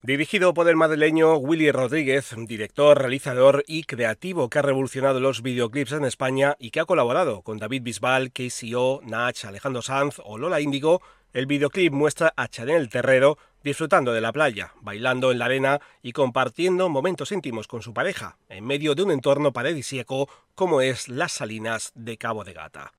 Dirigido 0.03 0.55
por 0.55 0.67
el 0.67 0.75
madrileño 0.75 1.36
Willy 1.36 1.72
Rodríguez, 1.72 2.34
director, 2.36 2.98
realizador 2.98 3.63
y 3.67 3.84
creativo 3.84 4.50
que 4.50 4.58
ha 4.58 4.63
revolucionado 4.63 5.20
los 5.20 5.43
videoclips 5.43 5.91
en 5.91 6.05
España 6.05 6.55
y 6.58 6.72
que 6.72 6.79
ha 6.79 6.86
colaborado 6.86 7.43
con 7.43 7.60
David 7.60 7.84
Bisbal, 7.84 8.31
KCO, 8.31 9.01
Nach, 9.03 9.46
Alejandro 9.46 9.84
Sanz 9.84 10.20
o 10.24 10.39
Lola 10.39 10.60
Índigo, 10.60 11.03
el 11.34 11.46
videoclip 11.46 11.93
muestra 11.93 12.34
a 12.36 12.48
Chanel 12.48 12.89
Terrero 12.89 13.38
disfrutando 13.63 14.12
de 14.12 14.22
la 14.22 14.34
playa, 14.34 14.74
bailando 14.81 15.31
en 15.31 15.38
la 15.38 15.46
arena 15.46 15.79
y 16.01 16.13
compartiendo 16.13 16.89
momentos 16.89 17.31
íntimos 17.31 17.67
con 17.67 17.84
su 17.84 17.93
pareja, 17.93 18.39
en 18.50 18.65
medio 18.65 18.96
de 18.96 19.03
un 19.03 19.12
entorno 19.12 19.53
paradisíaco 19.53 20.27
como 20.55 20.81
es 20.81 21.10
las 21.10 21.34
salinas 21.34 21.91
de 21.93 22.17
Cabo 22.17 22.43
de 22.43 22.53
Gata. 22.53 22.91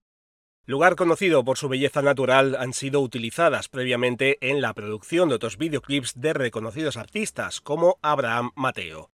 Lugar 0.65 0.95
conocido 0.95 1.45
por 1.45 1.59
su 1.59 1.69
belleza 1.69 2.03
natural, 2.03 2.55
han 2.55 2.73
sido 2.73 3.01
utilizadas 3.01 3.69
previamente 3.69 4.39
en 4.41 4.61
la 4.61 4.75
producción 4.75 5.29
de 5.29 5.35
otros 5.35 5.59
videoclips 5.59 6.21
de 6.21 6.33
reconocidos 6.35 6.97
artistas 6.97 7.61
como 7.61 7.99
Abraham 8.01 8.53
Mateo. 8.55 9.11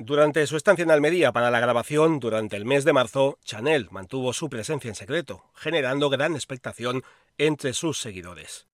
Durante 0.00 0.44
su 0.48 0.56
estancia 0.56 0.82
en 0.82 0.90
Almería 0.90 1.30
para 1.30 1.52
la 1.52 1.60
grabación, 1.60 2.18
durante 2.18 2.56
el 2.56 2.64
mes 2.64 2.84
de 2.84 2.92
marzo, 2.92 3.38
Chanel 3.44 3.86
mantuvo 3.92 4.32
su 4.32 4.48
presencia 4.48 4.88
en 4.88 4.96
secreto, 4.96 5.44
generando 5.54 6.10
gran 6.10 6.34
expectación 6.34 7.04
entre 7.36 7.72
sus 7.72 8.00
seguidores. 8.00 8.66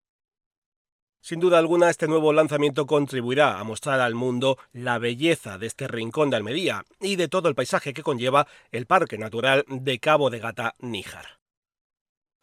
Sin 1.20 1.40
duda 1.40 1.58
alguna, 1.58 1.90
este 1.90 2.08
nuevo 2.08 2.32
lanzamiento 2.32 2.86
contribuirá 2.86 3.58
a 3.58 3.64
mostrar 3.64 4.00
al 4.00 4.14
mundo 4.14 4.58
la 4.72 4.98
belleza 4.98 5.58
de 5.58 5.66
este 5.66 5.86
rincón 5.86 6.30
de 6.30 6.36
Almería 6.36 6.84
y 7.00 7.16
de 7.16 7.28
todo 7.28 7.50
el 7.50 7.54
paisaje 7.54 7.92
que 7.92 8.02
conlleva 8.02 8.46
el 8.72 8.86
Parque 8.86 9.18
Natural 9.18 9.64
de 9.68 9.98
Cabo 9.98 10.30
de 10.30 10.38
Gata 10.38 10.74
Níjar. 10.78 11.43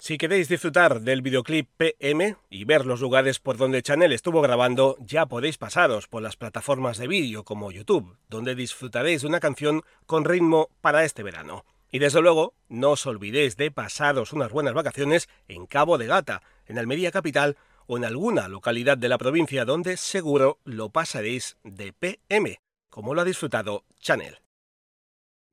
Si 0.03 0.17
queréis 0.17 0.49
disfrutar 0.49 1.01
del 1.01 1.21
videoclip 1.21 1.69
PM 1.77 2.35
y 2.49 2.63
ver 2.63 2.87
los 2.87 3.01
lugares 3.01 3.37
por 3.37 3.57
donde 3.57 3.83
Chanel 3.83 4.13
estuvo 4.13 4.41
grabando, 4.41 4.97
ya 4.99 5.27
podéis 5.27 5.59
pasaros 5.59 6.07
por 6.07 6.23
las 6.23 6.37
plataformas 6.37 6.97
de 6.97 7.07
vídeo 7.07 7.43
como 7.43 7.71
YouTube, 7.71 8.17
donde 8.27 8.55
disfrutaréis 8.55 9.21
de 9.21 9.27
una 9.27 9.39
canción 9.39 9.83
con 10.07 10.25
ritmo 10.25 10.71
para 10.81 11.03
este 11.03 11.21
verano. 11.21 11.65
Y 11.91 11.99
desde 11.99 12.19
luego, 12.19 12.55
no 12.67 12.89
os 12.89 13.05
olvidéis 13.05 13.57
de 13.57 13.69
pasaros 13.69 14.33
unas 14.33 14.49
buenas 14.51 14.73
vacaciones 14.73 15.29
en 15.47 15.67
Cabo 15.67 15.99
de 15.99 16.07
Gata, 16.07 16.41
en 16.65 16.79
Almería 16.79 17.11
Capital, 17.11 17.55
o 17.85 17.95
en 17.95 18.03
alguna 18.03 18.47
localidad 18.47 18.97
de 18.97 19.07
la 19.07 19.19
provincia 19.19 19.65
donde 19.65 19.97
seguro 19.97 20.57
lo 20.63 20.89
pasaréis 20.89 21.57
de 21.63 21.93
PM, 21.93 22.59
como 22.89 23.13
lo 23.13 23.21
ha 23.21 23.25
disfrutado 23.25 23.83
Chanel. 23.99 24.40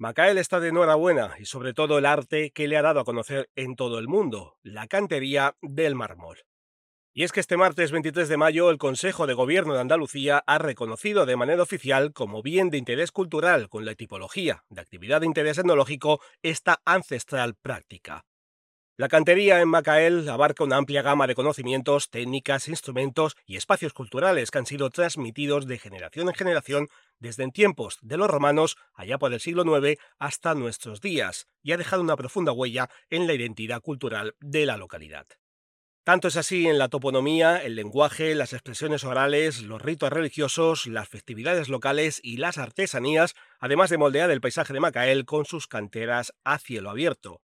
Macael 0.00 0.38
está 0.38 0.61
de 0.61 0.69
enhorabuena 0.69 1.35
y 1.40 1.45
sobre 1.45 1.75
todo 1.75 1.99
el 1.99 2.07
arte 2.07 2.52
que 2.52 2.69
le 2.69 2.76
ha 2.76 2.83
dado 2.83 3.00
a 3.00 3.05
conocer 3.05 3.50
en 3.57 3.75
todo 3.75 3.99
el 3.99 4.07
mundo, 4.07 4.57
la 4.62 4.87
cantería 4.87 5.57
del 5.61 5.97
mármol. 5.97 6.38
Y 7.12 7.25
es 7.25 7.33
que 7.33 7.40
este 7.40 7.57
martes 7.57 7.90
23 7.90 8.28
de 8.28 8.37
mayo 8.37 8.71
el 8.71 8.78
Consejo 8.78 9.26
de 9.26 9.35
Gobierno 9.35 9.75
de 9.75 9.81
Andalucía 9.81 10.45
ha 10.47 10.59
reconocido 10.59 11.26
de 11.26 11.35
manera 11.35 11.64
oficial 11.64 12.12
como 12.12 12.43
bien 12.43 12.71
de 12.71 12.78
interés 12.78 13.11
cultural 13.11 13.69
con 13.69 13.85
la 13.85 13.97
tipología 13.97 14.62
de 14.69 14.83
actividad 14.83 15.21
de 15.21 15.26
interés 15.26 15.59
etnológico 15.59 16.21
esta 16.43 16.81
ancestral 16.85 17.57
práctica. 17.57 18.25
La 19.00 19.07
cantería 19.07 19.61
en 19.61 19.69
Macael 19.69 20.28
abarca 20.28 20.64
una 20.64 20.76
amplia 20.76 21.02
gama 21.02 21.28
de 21.28 21.37
conocimientos, 21.37 22.11
técnicas, 22.11 22.67
instrumentos 22.67 23.37
y 23.47 23.55
espacios 23.55 23.93
culturales 23.93 24.50
que 24.50 24.59
han 24.59 24.67
sido 24.67 24.90
transmitidos 24.90 25.69
de 25.69 25.78
generación 25.78 26.26
en 26.28 26.35
generación 26.35 26.88
desde 27.21 27.45
en 27.45 27.52
tiempos 27.52 27.99
de 28.02 28.17
los 28.17 28.28
romanos, 28.28 28.76
allá 28.95 29.17
por 29.17 29.33
el 29.33 29.38
siglo 29.38 29.62
IX, 29.62 30.00
hasta 30.19 30.57
nuestros 30.57 31.00
días, 31.00 31.47
y 31.62 31.71
ha 31.71 31.76
dejado 31.76 32.02
una 32.02 32.17
profunda 32.17 32.50
huella 32.50 32.90
en 33.09 33.28
la 33.28 33.35
identidad 33.35 33.83
cultural 33.83 34.35
de 34.40 34.67
la 34.67 34.76
localidad. 34.76 35.28
Tanto 36.02 36.26
es 36.26 36.37
así 36.37 36.67
en 36.67 36.78
la 36.78 36.88
toponomía, 36.88 37.62
el 37.62 37.76
lenguaje, 37.76 38.35
las 38.35 38.52
expresiones 38.52 39.05
orales, 39.05 39.62
los 39.62 39.81
ritos 39.81 40.11
religiosos, 40.11 40.88
las 40.88 41.09
festividades 41.09 41.69
locales 41.69 42.19
y 42.21 42.38
las 42.38 42.59
artesanías, 42.59 43.37
además 43.61 43.90
de 43.90 43.99
moldear 43.99 44.33
el 44.33 44.40
paisaje 44.40 44.73
de 44.73 44.81
Macael 44.81 45.25
con 45.25 45.45
sus 45.45 45.69
canteras 45.69 46.35
a 46.43 46.59
cielo 46.59 46.90
abierto. 46.90 47.43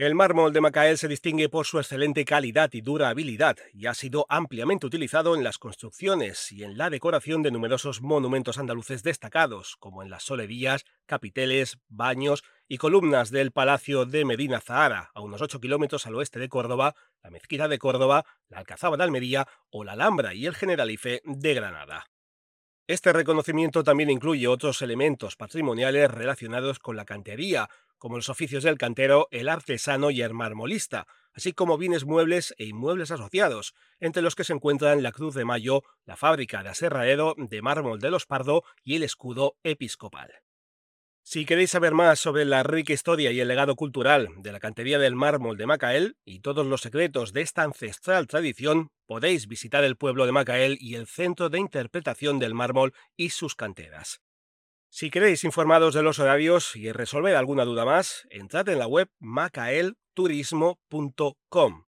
El 0.00 0.14
mármol 0.14 0.54
de 0.54 0.62
Macael 0.62 0.96
se 0.96 1.08
distingue 1.08 1.50
por 1.50 1.66
su 1.66 1.78
excelente 1.78 2.24
calidad 2.24 2.70
y 2.72 2.80
durabilidad 2.80 3.58
y 3.74 3.84
ha 3.84 3.92
sido 3.92 4.24
ampliamente 4.30 4.86
utilizado 4.86 5.36
en 5.36 5.44
las 5.44 5.58
construcciones 5.58 6.50
y 6.52 6.64
en 6.64 6.78
la 6.78 6.88
decoración 6.88 7.42
de 7.42 7.50
numerosos 7.50 8.00
monumentos 8.00 8.56
andaluces 8.56 9.02
destacados, 9.02 9.76
como 9.78 10.02
en 10.02 10.08
las 10.08 10.22
solerías, 10.22 10.86
capiteles, 11.04 11.76
baños 11.90 12.44
y 12.66 12.78
columnas 12.78 13.30
del 13.30 13.52
Palacio 13.52 14.06
de 14.06 14.24
Medina 14.24 14.62
Zahara, 14.62 15.10
a 15.12 15.20
unos 15.20 15.42
8 15.42 15.60
kilómetros 15.60 16.06
al 16.06 16.14
oeste 16.14 16.38
de 16.38 16.48
Córdoba, 16.48 16.94
la 17.22 17.28
Mezquita 17.28 17.68
de 17.68 17.78
Córdoba, 17.78 18.24
la 18.48 18.60
Alcazaba 18.60 18.96
de 18.96 19.02
Almería 19.02 19.48
o 19.68 19.84
la 19.84 19.92
Alhambra 19.92 20.32
y 20.32 20.46
el 20.46 20.54
Generalife 20.54 21.20
de 21.26 21.52
Granada. 21.52 22.06
Este 22.90 23.12
reconocimiento 23.12 23.84
también 23.84 24.10
incluye 24.10 24.48
otros 24.48 24.82
elementos 24.82 25.36
patrimoniales 25.36 26.10
relacionados 26.10 26.80
con 26.80 26.96
la 26.96 27.04
cantería, 27.04 27.68
como 28.00 28.16
los 28.16 28.30
oficios 28.30 28.64
del 28.64 28.78
cantero, 28.78 29.28
el 29.30 29.48
artesano 29.48 30.10
y 30.10 30.22
el 30.22 30.32
marmolista, 30.32 31.06
así 31.34 31.52
como 31.52 31.78
bienes 31.78 32.04
muebles 32.04 32.54
e 32.56 32.64
inmuebles 32.64 33.10
asociados, 33.10 33.74
entre 34.00 34.22
los 34.22 34.34
que 34.34 34.42
se 34.42 34.54
encuentran 34.54 35.02
la 35.02 35.12
Cruz 35.12 35.34
de 35.34 35.44
Mayo, 35.44 35.82
la 36.06 36.16
fábrica 36.16 36.62
de 36.62 36.70
aserradero 36.70 37.34
de 37.36 37.62
mármol 37.62 38.00
de 38.00 38.10
los 38.10 38.24
Pardo 38.24 38.64
y 38.82 38.96
el 38.96 39.02
escudo 39.02 39.58
episcopal. 39.62 40.32
Si 41.22 41.44
queréis 41.44 41.70
saber 41.70 41.92
más 41.92 42.18
sobre 42.18 42.46
la 42.46 42.62
rica 42.62 42.94
historia 42.94 43.30
y 43.30 43.40
el 43.40 43.48
legado 43.48 43.76
cultural 43.76 44.28
de 44.38 44.50
la 44.50 44.60
cantería 44.60 44.98
del 44.98 45.14
mármol 45.14 45.58
de 45.58 45.66
Macael 45.66 46.16
y 46.24 46.40
todos 46.40 46.66
los 46.66 46.80
secretos 46.80 47.34
de 47.34 47.42
esta 47.42 47.62
ancestral 47.62 48.26
tradición, 48.26 48.88
podéis 49.06 49.46
visitar 49.46 49.84
el 49.84 49.96
pueblo 49.96 50.24
de 50.24 50.32
Macael 50.32 50.78
y 50.80 50.94
el 50.94 51.06
centro 51.06 51.50
de 51.50 51.58
interpretación 51.58 52.38
del 52.38 52.54
mármol 52.54 52.94
y 53.16 53.30
sus 53.30 53.54
canteras. 53.54 54.22
Si 54.92 55.08
queréis 55.08 55.44
informados 55.44 55.94
de 55.94 56.02
los 56.02 56.18
horarios 56.18 56.74
y 56.74 56.90
resolver 56.90 57.36
alguna 57.36 57.64
duda 57.64 57.84
más, 57.84 58.26
entrad 58.28 58.68
en 58.68 58.80
la 58.80 58.88
web 58.88 59.08
macaelturismo.com. 59.20 61.84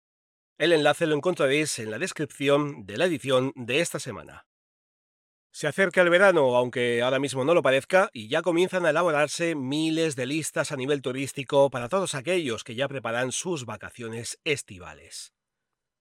El 0.59 0.73
enlace 0.73 1.07
lo 1.07 1.15
encontraréis 1.15 1.79
en 1.79 1.93
la 1.93 2.01
descripción 2.01 2.87
de 2.87 2.97
la 2.97 3.05
edición 3.05 3.53
de 3.55 3.79
esta 3.79 4.01
semana. 4.01 4.49
Se 5.53 5.69
acerca 5.69 6.03
el 6.03 6.11
verano, 6.11 6.57
aunque 6.57 7.01
ahora 7.01 7.21
mismo 7.21 7.45
no 7.45 7.55
lo 7.55 7.63
parezca, 7.63 8.11
y 8.13 8.29
ya 8.29 8.43
comienzan 8.43 8.85
a 8.85 8.91
elaborarse 8.91 9.55
miles 9.55 10.17
de 10.17 10.27
listas 10.27 10.73
a 10.73 10.77
nivel 10.77 11.01
turístico 11.01 11.71
para 11.71 11.89
todos 11.89 12.17
aquellos 12.17 12.65
que 12.65 12.75
ya 12.75 12.89
preparan 12.89 13.31
sus 13.31 13.65
vacaciones 13.65 14.41
estivales. 14.43 15.33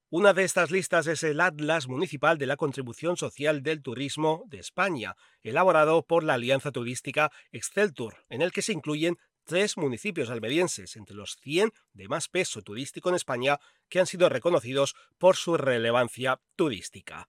Una 0.09 0.31
de 0.31 0.45
estas 0.45 0.71
listas 0.71 1.05
es 1.07 1.21
el 1.23 1.41
Atlas 1.41 1.89
Municipal 1.89 2.37
de 2.37 2.45
la 2.45 2.55
Contribución 2.55 3.17
Social 3.17 3.61
del 3.61 3.81
Turismo 3.81 4.45
de 4.47 4.59
España, 4.59 5.17
elaborado 5.43 6.05
por 6.05 6.23
la 6.23 6.35
Alianza 6.35 6.71
Turística 6.71 7.29
Exceltur, 7.51 8.23
en 8.29 8.41
el 8.41 8.53
que 8.53 8.61
se 8.61 8.71
incluyen 8.71 9.17
tres 9.43 9.75
municipios 9.75 10.29
almerienses 10.29 10.95
entre 10.95 11.13
los 11.13 11.35
100 11.41 11.73
de 11.91 12.07
más 12.07 12.29
peso 12.29 12.61
turístico 12.61 13.09
en 13.09 13.15
España 13.15 13.59
que 13.89 13.99
han 13.99 14.05
sido 14.05 14.29
reconocidos 14.29 14.95
por 15.17 15.35
su 15.35 15.57
relevancia 15.57 16.39
turística. 16.55 17.27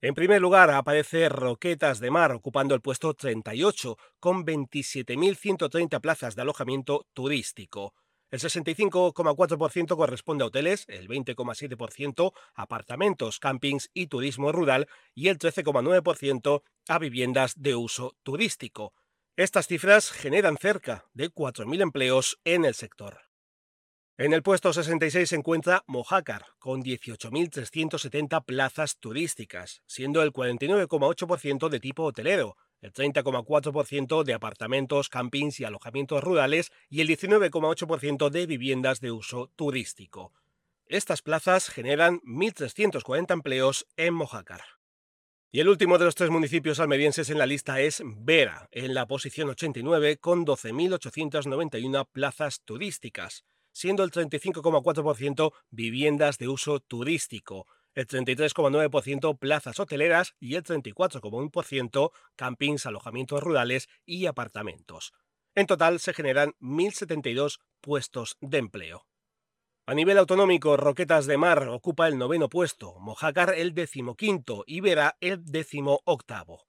En 0.00 0.14
primer 0.14 0.40
lugar 0.40 0.70
aparece 0.70 1.28
Roquetas 1.28 1.98
de 1.98 2.12
Mar 2.12 2.30
ocupando 2.30 2.76
el 2.76 2.80
puesto 2.80 3.12
38 3.12 3.96
con 4.20 4.46
27.130 4.46 6.00
plazas 6.00 6.36
de 6.36 6.42
alojamiento 6.42 7.08
turístico. 7.12 7.92
El 8.30 8.40
65,4% 8.40 9.96
corresponde 9.96 10.44
a 10.44 10.48
hoteles, 10.48 10.84
el 10.88 11.08
20,7% 11.08 12.32
a 12.54 12.62
apartamentos, 12.62 13.38
campings 13.38 13.90
y 13.94 14.08
turismo 14.08 14.52
rural 14.52 14.86
y 15.14 15.28
el 15.28 15.38
13,9% 15.38 16.62
a 16.88 16.98
viviendas 16.98 17.54
de 17.60 17.74
uso 17.74 18.16
turístico. 18.22 18.92
Estas 19.36 19.66
cifras 19.66 20.10
generan 20.10 20.58
cerca 20.58 21.06
de 21.14 21.30
4.000 21.30 21.80
empleos 21.80 22.38
en 22.44 22.64
el 22.64 22.74
sector. 22.74 23.20
En 24.18 24.32
el 24.32 24.42
puesto 24.42 24.72
66 24.72 25.28
se 25.28 25.36
encuentra 25.36 25.84
Mojácar, 25.86 26.44
con 26.58 26.82
18.370 26.82 28.44
plazas 28.44 28.98
turísticas, 28.98 29.80
siendo 29.86 30.22
el 30.22 30.32
49,8% 30.32 31.68
de 31.68 31.78
tipo 31.78 32.02
hotelero, 32.02 32.56
el 32.80 32.92
30,4% 32.92 34.24
de 34.24 34.34
apartamentos, 34.34 35.08
campings 35.08 35.60
y 35.60 35.64
alojamientos 35.64 36.22
rurales 36.22 36.72
y 36.88 37.00
el 37.00 37.08
19,8% 37.08 38.30
de 38.30 38.46
viviendas 38.46 39.00
de 39.00 39.10
uso 39.10 39.50
turístico. 39.56 40.32
Estas 40.86 41.20
plazas 41.22 41.68
generan 41.68 42.20
1.340 42.20 43.32
empleos 43.32 43.86
en 43.96 44.14
Mojácar. 44.14 44.62
Y 45.50 45.60
el 45.60 45.68
último 45.68 45.96
de 45.98 46.04
los 46.04 46.14
tres 46.14 46.30
municipios 46.30 46.78
almerienses 46.78 47.30
en 47.30 47.38
la 47.38 47.46
lista 47.46 47.80
es 47.80 48.02
Vera, 48.04 48.68
en 48.70 48.92
la 48.92 49.06
posición 49.06 49.48
89, 49.48 50.18
con 50.18 50.44
12.891 50.44 52.06
plazas 52.12 52.60
turísticas, 52.64 53.44
siendo 53.72 54.04
el 54.04 54.10
35,4% 54.10 55.52
viviendas 55.70 56.36
de 56.36 56.48
uso 56.48 56.80
turístico, 56.80 57.66
el 57.98 58.06
33,9% 58.06 59.38
plazas 59.40 59.80
hoteleras 59.80 60.36
y 60.38 60.54
el 60.54 60.62
34,1% 60.62 62.12
campings, 62.36 62.86
alojamientos 62.86 63.42
rurales 63.42 63.88
y 64.06 64.26
apartamentos. 64.26 65.12
En 65.56 65.66
total 65.66 65.98
se 65.98 66.14
generan 66.14 66.52
1.072 66.60 67.58
puestos 67.80 68.36
de 68.40 68.58
empleo. 68.58 69.08
A 69.84 69.94
nivel 69.94 70.16
autonómico, 70.18 70.76
Roquetas 70.76 71.26
de 71.26 71.38
Mar 71.38 71.66
ocupa 71.68 72.06
el 72.06 72.18
noveno 72.18 72.48
puesto, 72.48 73.00
Mojácar 73.00 73.54
el 73.56 73.74
decimoquinto 73.74 74.62
y 74.64 74.80
Vera 74.80 75.16
el 75.18 75.44
decimo 75.44 76.00
octavo. 76.04 76.67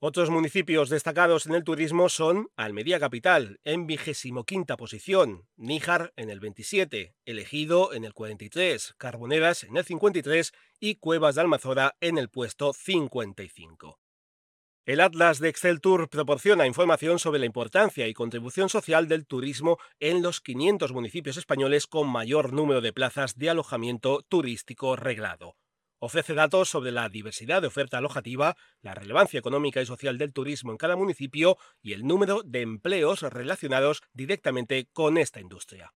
Otros 0.00 0.30
municipios 0.30 0.90
destacados 0.90 1.46
en 1.46 1.56
el 1.56 1.64
turismo 1.64 2.08
son 2.08 2.50
Almería 2.54 3.00
Capital, 3.00 3.58
en 3.64 3.88
vigésimo 3.88 4.44
quinta 4.44 4.76
posición, 4.76 5.48
Níjar 5.56 6.12
en 6.14 6.30
el 6.30 6.38
27, 6.38 7.16
Elegido 7.24 7.92
en 7.92 8.04
el 8.04 8.14
43, 8.14 8.94
Carboneras 8.96 9.64
en 9.64 9.76
el 9.76 9.84
53 9.84 10.52
y 10.78 10.94
Cuevas 10.94 11.34
de 11.34 11.40
Almazora 11.40 11.96
en 12.00 12.16
el 12.16 12.28
puesto 12.28 12.72
55. 12.72 13.98
El 14.86 15.00
Atlas 15.00 15.40
de 15.40 15.48
Excel 15.48 15.80
Tour 15.80 16.08
proporciona 16.08 16.68
información 16.68 17.18
sobre 17.18 17.40
la 17.40 17.46
importancia 17.46 18.06
y 18.06 18.14
contribución 18.14 18.68
social 18.68 19.08
del 19.08 19.26
turismo 19.26 19.78
en 19.98 20.22
los 20.22 20.40
500 20.40 20.92
municipios 20.92 21.36
españoles 21.36 21.88
con 21.88 22.08
mayor 22.08 22.52
número 22.52 22.80
de 22.80 22.92
plazas 22.92 23.36
de 23.36 23.50
alojamiento 23.50 24.22
turístico 24.28 24.94
reglado. 24.94 25.56
Ofrece 26.00 26.34
datos 26.34 26.68
sobre 26.68 26.92
la 26.92 27.08
diversidad 27.08 27.60
de 27.60 27.68
oferta 27.68 27.98
alojativa, 27.98 28.56
la 28.82 28.94
relevancia 28.94 29.38
económica 29.38 29.82
y 29.82 29.86
social 29.86 30.16
del 30.16 30.32
turismo 30.32 30.70
en 30.70 30.78
cada 30.78 30.94
municipio 30.94 31.58
y 31.82 31.92
el 31.92 32.06
número 32.06 32.42
de 32.44 32.62
empleos 32.62 33.22
relacionados 33.22 34.02
directamente 34.12 34.88
con 34.92 35.18
esta 35.18 35.40
industria. 35.40 35.92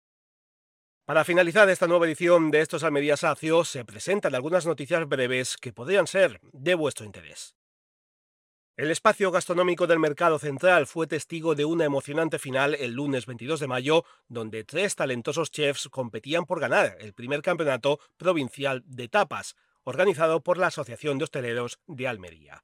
Para 1.06 1.24
finalizar 1.24 1.70
esta 1.70 1.88
nueva 1.88 2.06
edición 2.08 2.52
de 2.52 2.62
estos 2.62 2.84
Almerías 2.84 3.24
Acio, 3.24 3.64
se 3.64 3.86
presentan 3.86 4.34
algunas 4.34 4.66
noticias 4.66 5.08
breves 5.08 5.58
que 5.58 5.74
podrían 5.74 6.08
ser 6.08 6.40
de 6.52 6.74
vuestro 6.74 7.06
interés. 7.06 7.56
El 8.78 8.90
espacio 8.90 9.30
gastronómico 9.30 9.86
del 9.86 10.00
Mercado 10.00 10.40
Central 10.40 10.88
fue 10.88 11.06
testigo 11.06 11.54
de 11.54 11.66
una 11.66 11.86
emocionante 11.86 12.40
final 12.40 12.74
el 12.74 12.94
lunes 12.94 13.26
22 13.28 13.60
de 13.60 13.68
mayo, 13.68 14.06
donde 14.28 14.64
tres 14.64 14.96
talentosos 14.96 15.52
chefs 15.52 15.90
competían 15.90 16.46
por 16.46 16.60
ganar 16.60 16.98
el 17.00 17.14
primer 17.14 17.42
campeonato 17.42 18.00
provincial 18.18 18.82
de 18.86 19.10
tapas, 19.10 19.56
organizado 19.84 20.42
por 20.42 20.58
la 20.58 20.68
Asociación 20.68 21.18
de 21.18 21.26
Hosteleros 21.26 21.80
de 21.88 22.08
Almería. 22.08 22.64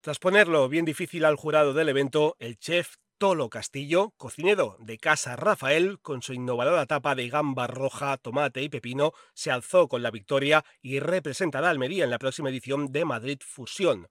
Tras 0.00 0.18
ponerlo 0.18 0.68
bien 0.68 0.84
difícil 0.84 1.24
al 1.24 1.36
jurado 1.36 1.74
del 1.74 1.88
evento, 1.88 2.36
el 2.38 2.58
chef 2.58 2.96
Tolo 3.18 3.50
Castillo, 3.50 4.14
cocinero 4.16 4.76
de 4.78 4.96
Casa 4.98 5.34
Rafael, 5.34 5.98
con 6.00 6.22
su 6.22 6.34
innovadora 6.34 6.86
tapa 6.86 7.16
de 7.16 7.28
gamba 7.28 7.66
roja, 7.66 8.16
tomate 8.16 8.62
y 8.62 8.68
pepino, 8.68 9.12
se 9.34 9.50
alzó 9.50 9.88
con 9.88 10.04
la 10.04 10.12
victoria 10.12 10.64
y 10.82 11.00
representará 11.00 11.66
a 11.66 11.70
Almería 11.70 12.04
en 12.04 12.10
la 12.10 12.20
próxima 12.20 12.48
edición 12.48 12.92
de 12.92 13.04
Madrid 13.04 13.38
Fusión. 13.44 14.06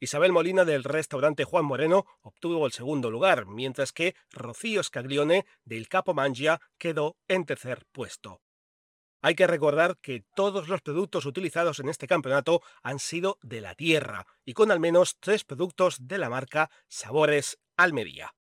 Isabel 0.00 0.32
Molina 0.32 0.64
del 0.64 0.84
restaurante 0.84 1.44
Juan 1.44 1.66
Moreno 1.66 2.06
obtuvo 2.22 2.64
el 2.64 2.72
segundo 2.72 3.10
lugar, 3.10 3.44
mientras 3.46 3.92
que 3.92 4.14
Rocío 4.30 4.82
Scaglione 4.82 5.44
del 5.64 5.88
Capo 5.88 6.14
Mangia 6.14 6.58
quedó 6.78 7.18
en 7.28 7.44
tercer 7.44 7.84
puesto. 7.92 8.40
Hay 9.20 9.34
que 9.34 9.46
recordar 9.46 9.98
que 10.00 10.24
todos 10.34 10.68
los 10.68 10.80
productos 10.80 11.26
utilizados 11.26 11.80
en 11.80 11.88
este 11.88 12.06
campeonato 12.06 12.62
han 12.82 12.98
sido 13.00 13.38
de 13.42 13.60
la 13.60 13.74
tierra 13.74 14.26
y 14.44 14.54
con 14.54 14.70
al 14.70 14.78
menos 14.78 15.16
tres 15.18 15.44
productos 15.44 16.06
de 16.06 16.18
la 16.18 16.30
marca 16.30 16.70
Sabores 16.86 17.58
Almería. 17.76 18.34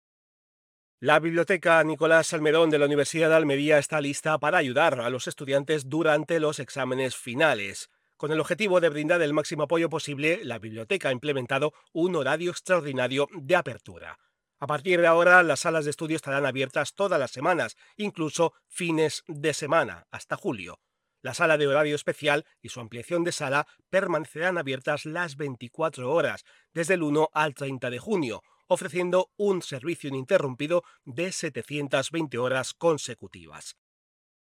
La 0.99 1.19
Biblioteca 1.19 1.83
Nicolás 1.83 2.33
Almerón 2.33 2.69
de 2.69 2.79
la 2.79 2.85
Universidad 2.85 3.29
de 3.29 3.35
Almería 3.35 3.77
está 3.77 4.01
lista 4.01 4.37
para 4.39 4.57
ayudar 4.57 4.99
a 4.99 5.09
los 5.09 5.27
estudiantes 5.27 5.89
durante 5.89 6.39
los 6.39 6.59
exámenes 6.59 7.15
finales. 7.15 7.89
Con 8.15 8.31
el 8.31 8.39
objetivo 8.39 8.79
de 8.79 8.89
brindar 8.89 9.21
el 9.21 9.33
máximo 9.33 9.63
apoyo 9.63 9.89
posible, 9.89 10.39
la 10.43 10.57
biblioteca 10.57 11.09
ha 11.09 11.11
implementado 11.11 11.73
un 11.93 12.15
horario 12.15 12.49
extraordinario 12.49 13.27
de 13.31 13.55
apertura. 13.55 14.17
A 14.59 14.65
partir 14.65 14.99
de 14.99 15.07
ahora, 15.07 15.43
las 15.43 15.59
salas 15.61 15.85
de 15.85 15.91
estudio 15.91 16.15
estarán 16.15 16.45
abiertas 16.45 16.95
todas 16.95 17.19
las 17.19 17.29
semanas, 17.29 17.77
incluso 17.95 18.53
fines 18.67 19.23
de 19.27 19.53
semana, 19.53 20.07
hasta 20.09 20.35
julio. 20.35 20.79
La 21.21 21.35
sala 21.35 21.57
de 21.57 21.67
horario 21.67 21.95
especial 21.95 22.45
y 22.61 22.69
su 22.69 22.79
ampliación 22.79 23.23
de 23.23 23.31
sala 23.31 23.67
permanecerán 23.89 24.57
abiertas 24.57 25.05
las 25.05 25.35
24 25.35 26.11
horas, 26.11 26.43
desde 26.73 26.95
el 26.95 27.03
1 27.03 27.29
al 27.33 27.53
30 27.53 27.89
de 27.91 27.99
junio, 27.99 28.41
ofreciendo 28.67 29.29
un 29.37 29.61
servicio 29.61 30.09
ininterrumpido 30.09 30.83
de 31.05 31.31
720 31.31 32.37
horas 32.39 32.73
consecutivas. 32.73 33.77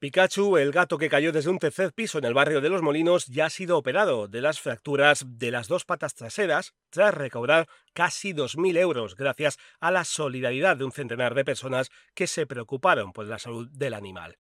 Pikachu, 0.03 0.57
el 0.57 0.73
gato 0.73 0.97
que 0.97 1.07
cayó 1.07 1.31
desde 1.31 1.49
un 1.49 1.59
tercer 1.59 1.93
piso 1.93 2.17
en 2.17 2.25
el 2.25 2.33
barrio 2.33 2.59
de 2.59 2.67
Los 2.67 2.81
Molinos, 2.81 3.25
ya 3.27 3.45
ha 3.45 3.49
sido 3.49 3.77
operado 3.77 4.27
de 4.27 4.41
las 4.41 4.59
fracturas 4.59 5.23
de 5.25 5.49
las 5.49 5.69
dos 5.69 5.85
patas 5.85 6.13
traseras 6.13 6.73
tras 6.89 7.13
recaudar 7.13 7.69
casi 7.93 8.33
2.000 8.33 8.79
euros 8.79 9.15
gracias 9.15 9.57
a 9.79 9.91
la 9.91 10.03
solidaridad 10.03 10.75
de 10.75 10.83
un 10.83 10.91
centenar 10.91 11.35
de 11.35 11.45
personas 11.45 11.89
que 12.13 12.27
se 12.27 12.45
preocuparon 12.45 13.13
por 13.13 13.27
la 13.27 13.39
salud 13.39 13.69
del 13.71 13.93
animal. 13.93 14.39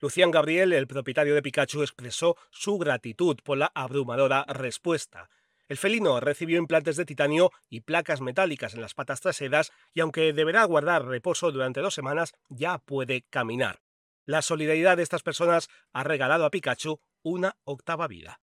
Lucián 0.00 0.30
Gabriel, 0.30 0.72
el 0.72 0.86
propietario 0.86 1.34
de 1.34 1.42
Pikachu, 1.42 1.82
expresó 1.82 2.36
su 2.52 2.78
gratitud 2.78 3.38
por 3.42 3.58
la 3.58 3.72
abrumadora 3.74 4.44
respuesta. 4.46 5.30
El 5.68 5.78
felino 5.78 6.20
recibió 6.20 6.58
implantes 6.58 6.96
de 6.96 7.06
titanio 7.06 7.50
y 7.68 7.80
placas 7.80 8.20
metálicas 8.20 8.74
en 8.74 8.80
las 8.80 8.94
patas 8.94 9.20
traseras 9.20 9.72
y 9.94 9.98
aunque 9.98 10.32
deberá 10.32 10.62
guardar 10.62 11.04
reposo 11.06 11.50
durante 11.50 11.80
dos 11.80 11.92
semanas, 11.92 12.34
ya 12.50 12.78
puede 12.78 13.22
caminar. 13.22 13.80
La 14.24 14.40
solidaridad 14.40 14.96
de 14.96 15.02
estas 15.02 15.22
personas 15.22 15.68
ha 15.92 16.04
regalado 16.04 16.44
a 16.44 16.50
Pikachu 16.50 17.00
una 17.22 17.56
octava 17.64 18.06
vida. 18.06 18.40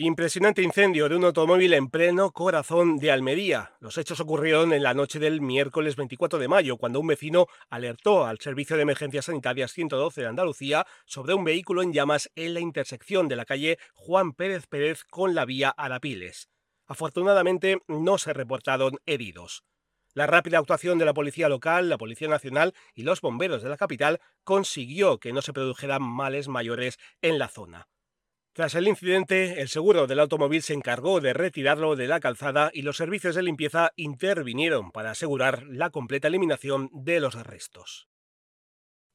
Impresionante 0.00 0.62
incendio 0.62 1.08
de 1.08 1.16
un 1.16 1.24
automóvil 1.24 1.74
en 1.74 1.88
pleno 1.88 2.30
corazón 2.30 2.98
de 2.98 3.10
Almería. 3.10 3.74
Los 3.80 3.98
hechos 3.98 4.20
ocurrieron 4.20 4.72
en 4.72 4.84
la 4.84 4.94
noche 4.94 5.18
del 5.18 5.40
miércoles 5.40 5.96
24 5.96 6.38
de 6.38 6.46
mayo, 6.46 6.76
cuando 6.76 7.00
un 7.00 7.08
vecino 7.08 7.48
alertó 7.68 8.24
al 8.24 8.38
Servicio 8.38 8.76
de 8.76 8.82
Emergencias 8.82 9.24
Sanitarias 9.24 9.72
112 9.72 10.20
de 10.20 10.26
Andalucía 10.28 10.86
sobre 11.04 11.34
un 11.34 11.42
vehículo 11.42 11.82
en 11.82 11.92
llamas 11.92 12.30
en 12.36 12.54
la 12.54 12.60
intersección 12.60 13.26
de 13.26 13.34
la 13.34 13.44
calle 13.44 13.78
Juan 13.94 14.34
Pérez 14.34 14.68
Pérez 14.68 15.02
con 15.02 15.34
la 15.34 15.44
vía 15.44 15.70
Arapiles. 15.70 16.48
Afortunadamente 16.86 17.82
no 17.88 18.18
se 18.18 18.32
reportaron 18.32 18.98
heridos. 19.04 19.64
La 20.18 20.26
rápida 20.26 20.58
actuación 20.58 20.98
de 20.98 21.04
la 21.04 21.14
policía 21.14 21.48
local, 21.48 21.88
la 21.88 21.96
Policía 21.96 22.26
Nacional 22.26 22.74
y 22.92 23.04
los 23.04 23.20
bomberos 23.20 23.62
de 23.62 23.68
la 23.68 23.76
capital 23.76 24.18
consiguió 24.42 25.18
que 25.20 25.32
no 25.32 25.42
se 25.42 25.52
produjeran 25.52 26.02
males 26.02 26.48
mayores 26.48 26.98
en 27.22 27.38
la 27.38 27.46
zona. 27.46 27.86
Tras 28.52 28.74
el 28.74 28.88
incidente, 28.88 29.60
el 29.60 29.68
seguro 29.68 30.08
del 30.08 30.18
automóvil 30.18 30.60
se 30.62 30.74
encargó 30.74 31.20
de 31.20 31.34
retirarlo 31.34 31.94
de 31.94 32.08
la 32.08 32.18
calzada 32.18 32.72
y 32.74 32.82
los 32.82 32.96
servicios 32.96 33.36
de 33.36 33.44
limpieza 33.44 33.92
intervinieron 33.94 34.90
para 34.90 35.12
asegurar 35.12 35.62
la 35.68 35.90
completa 35.90 36.26
eliminación 36.26 36.90
de 36.92 37.20
los 37.20 37.34
restos. 37.46 38.08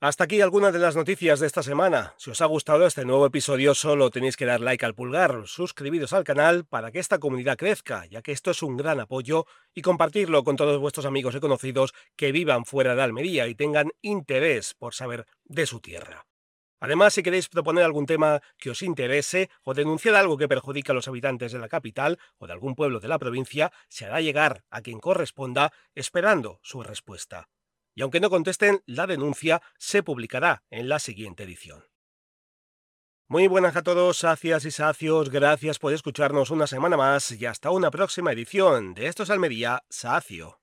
Hasta 0.04 0.26
aquí 0.26 0.42
algunas 0.42 0.74
de 0.74 0.80
las 0.80 0.98
noticias 0.98 1.39
de 1.39 1.48
esta 1.48 1.63
semana. 1.63 2.13
Si 2.18 2.30
os 2.30 2.42
ha 2.42 2.46
gustado 2.46 2.86
este 2.86 3.06
nuevo 3.06 3.26
episodio, 3.26 3.74
solo 3.74 4.10
tenéis 4.10 4.36
que 4.36 4.44
dar 4.44 4.60
like 4.60 4.86
al 4.86 4.96
pulgar, 4.96 5.44
suscribiros 5.46 6.12
al 6.12 6.26
canal 6.26 6.66
para 6.66 6.92
que 6.92 7.00
esta 7.00 7.20
comunidad 7.20 7.56
crezca, 7.56 8.06
ya 8.08 8.22
que 8.22 8.34
esto 8.34 8.52
es 8.52 8.62
un 8.63 8.76
gran 8.76 9.00
apoyo, 9.00 9.46
y 9.74 9.82
compartirlo 9.82 10.44
con 10.44 10.58
todos 10.58 10.78
vuestros 10.78 11.06
amigos 11.06 11.36
y 11.36 11.39
conocidos 11.39 11.94
que 12.18 12.34
vivan 12.34 12.66
fuera 12.66 12.96
de 12.96 13.02
Almería 13.02 13.48
y 13.48 13.56
tengan 13.56 13.92
interés 14.02 14.74
por 14.74 14.94
saber 14.94 15.26
de 15.46 15.66
su 15.66 15.80
tierra. 15.80 16.26
Además, 16.82 17.13
si 17.13 17.24
queréis 17.24 17.48
proponer 17.48 17.86
algún 17.86 18.06
tema 18.06 18.42
que 18.58 18.72
os 18.72 18.82
interese 18.82 19.50
o 19.63 19.74
denunciar 19.74 20.16
algo 20.16 20.36
que 20.38 20.50
perjudica 20.50 20.92
a 20.92 20.96
los 20.96 21.08
habitantes 21.08 21.54
de 21.54 21.60
la 21.60 21.70
capital 21.70 22.20
o 22.39 22.46
de 22.46 22.52
algún 22.52 22.76
pueblo 22.76 23.00
de 23.00 23.08
la 23.08 23.20
provincia, 23.20 23.72
se 23.88 24.04
hará 24.04 24.20
llegar 24.20 24.66
a 24.70 24.82
quien 24.82 25.00
corresponda 25.00 25.72
esperando 25.96 26.60
su 26.62 26.84
respuesta 26.84 27.48
y 27.96 28.02
aunque 28.02 28.20
no 28.20 28.30
contesten, 28.30 28.82
la 28.86 29.08
denuncia 29.08 29.62
se 29.78 30.04
publicará 30.04 30.64
en 30.70 30.90
la 30.90 31.00
siguiente 31.00 31.44
edición. 31.44 31.84
Muy 33.28 33.48
buenas 33.48 33.76
a 33.76 33.84
todos, 33.84 34.18
sacias 34.18 34.66
y 34.66 34.72
sacios, 34.72 35.30
gracias 35.30 35.80
por 35.80 35.94
escucharnos 35.94 36.52
una 36.52 36.68
semana 36.68 36.98
más 36.98 37.32
y 37.32 37.46
hasta 37.46 37.72
una 37.72 37.90
próxima 37.90 38.32
edición 38.32 38.94
de 38.94 39.08
Estos 39.08 39.30
Almería 39.30 39.84
Sacio. 39.90 40.62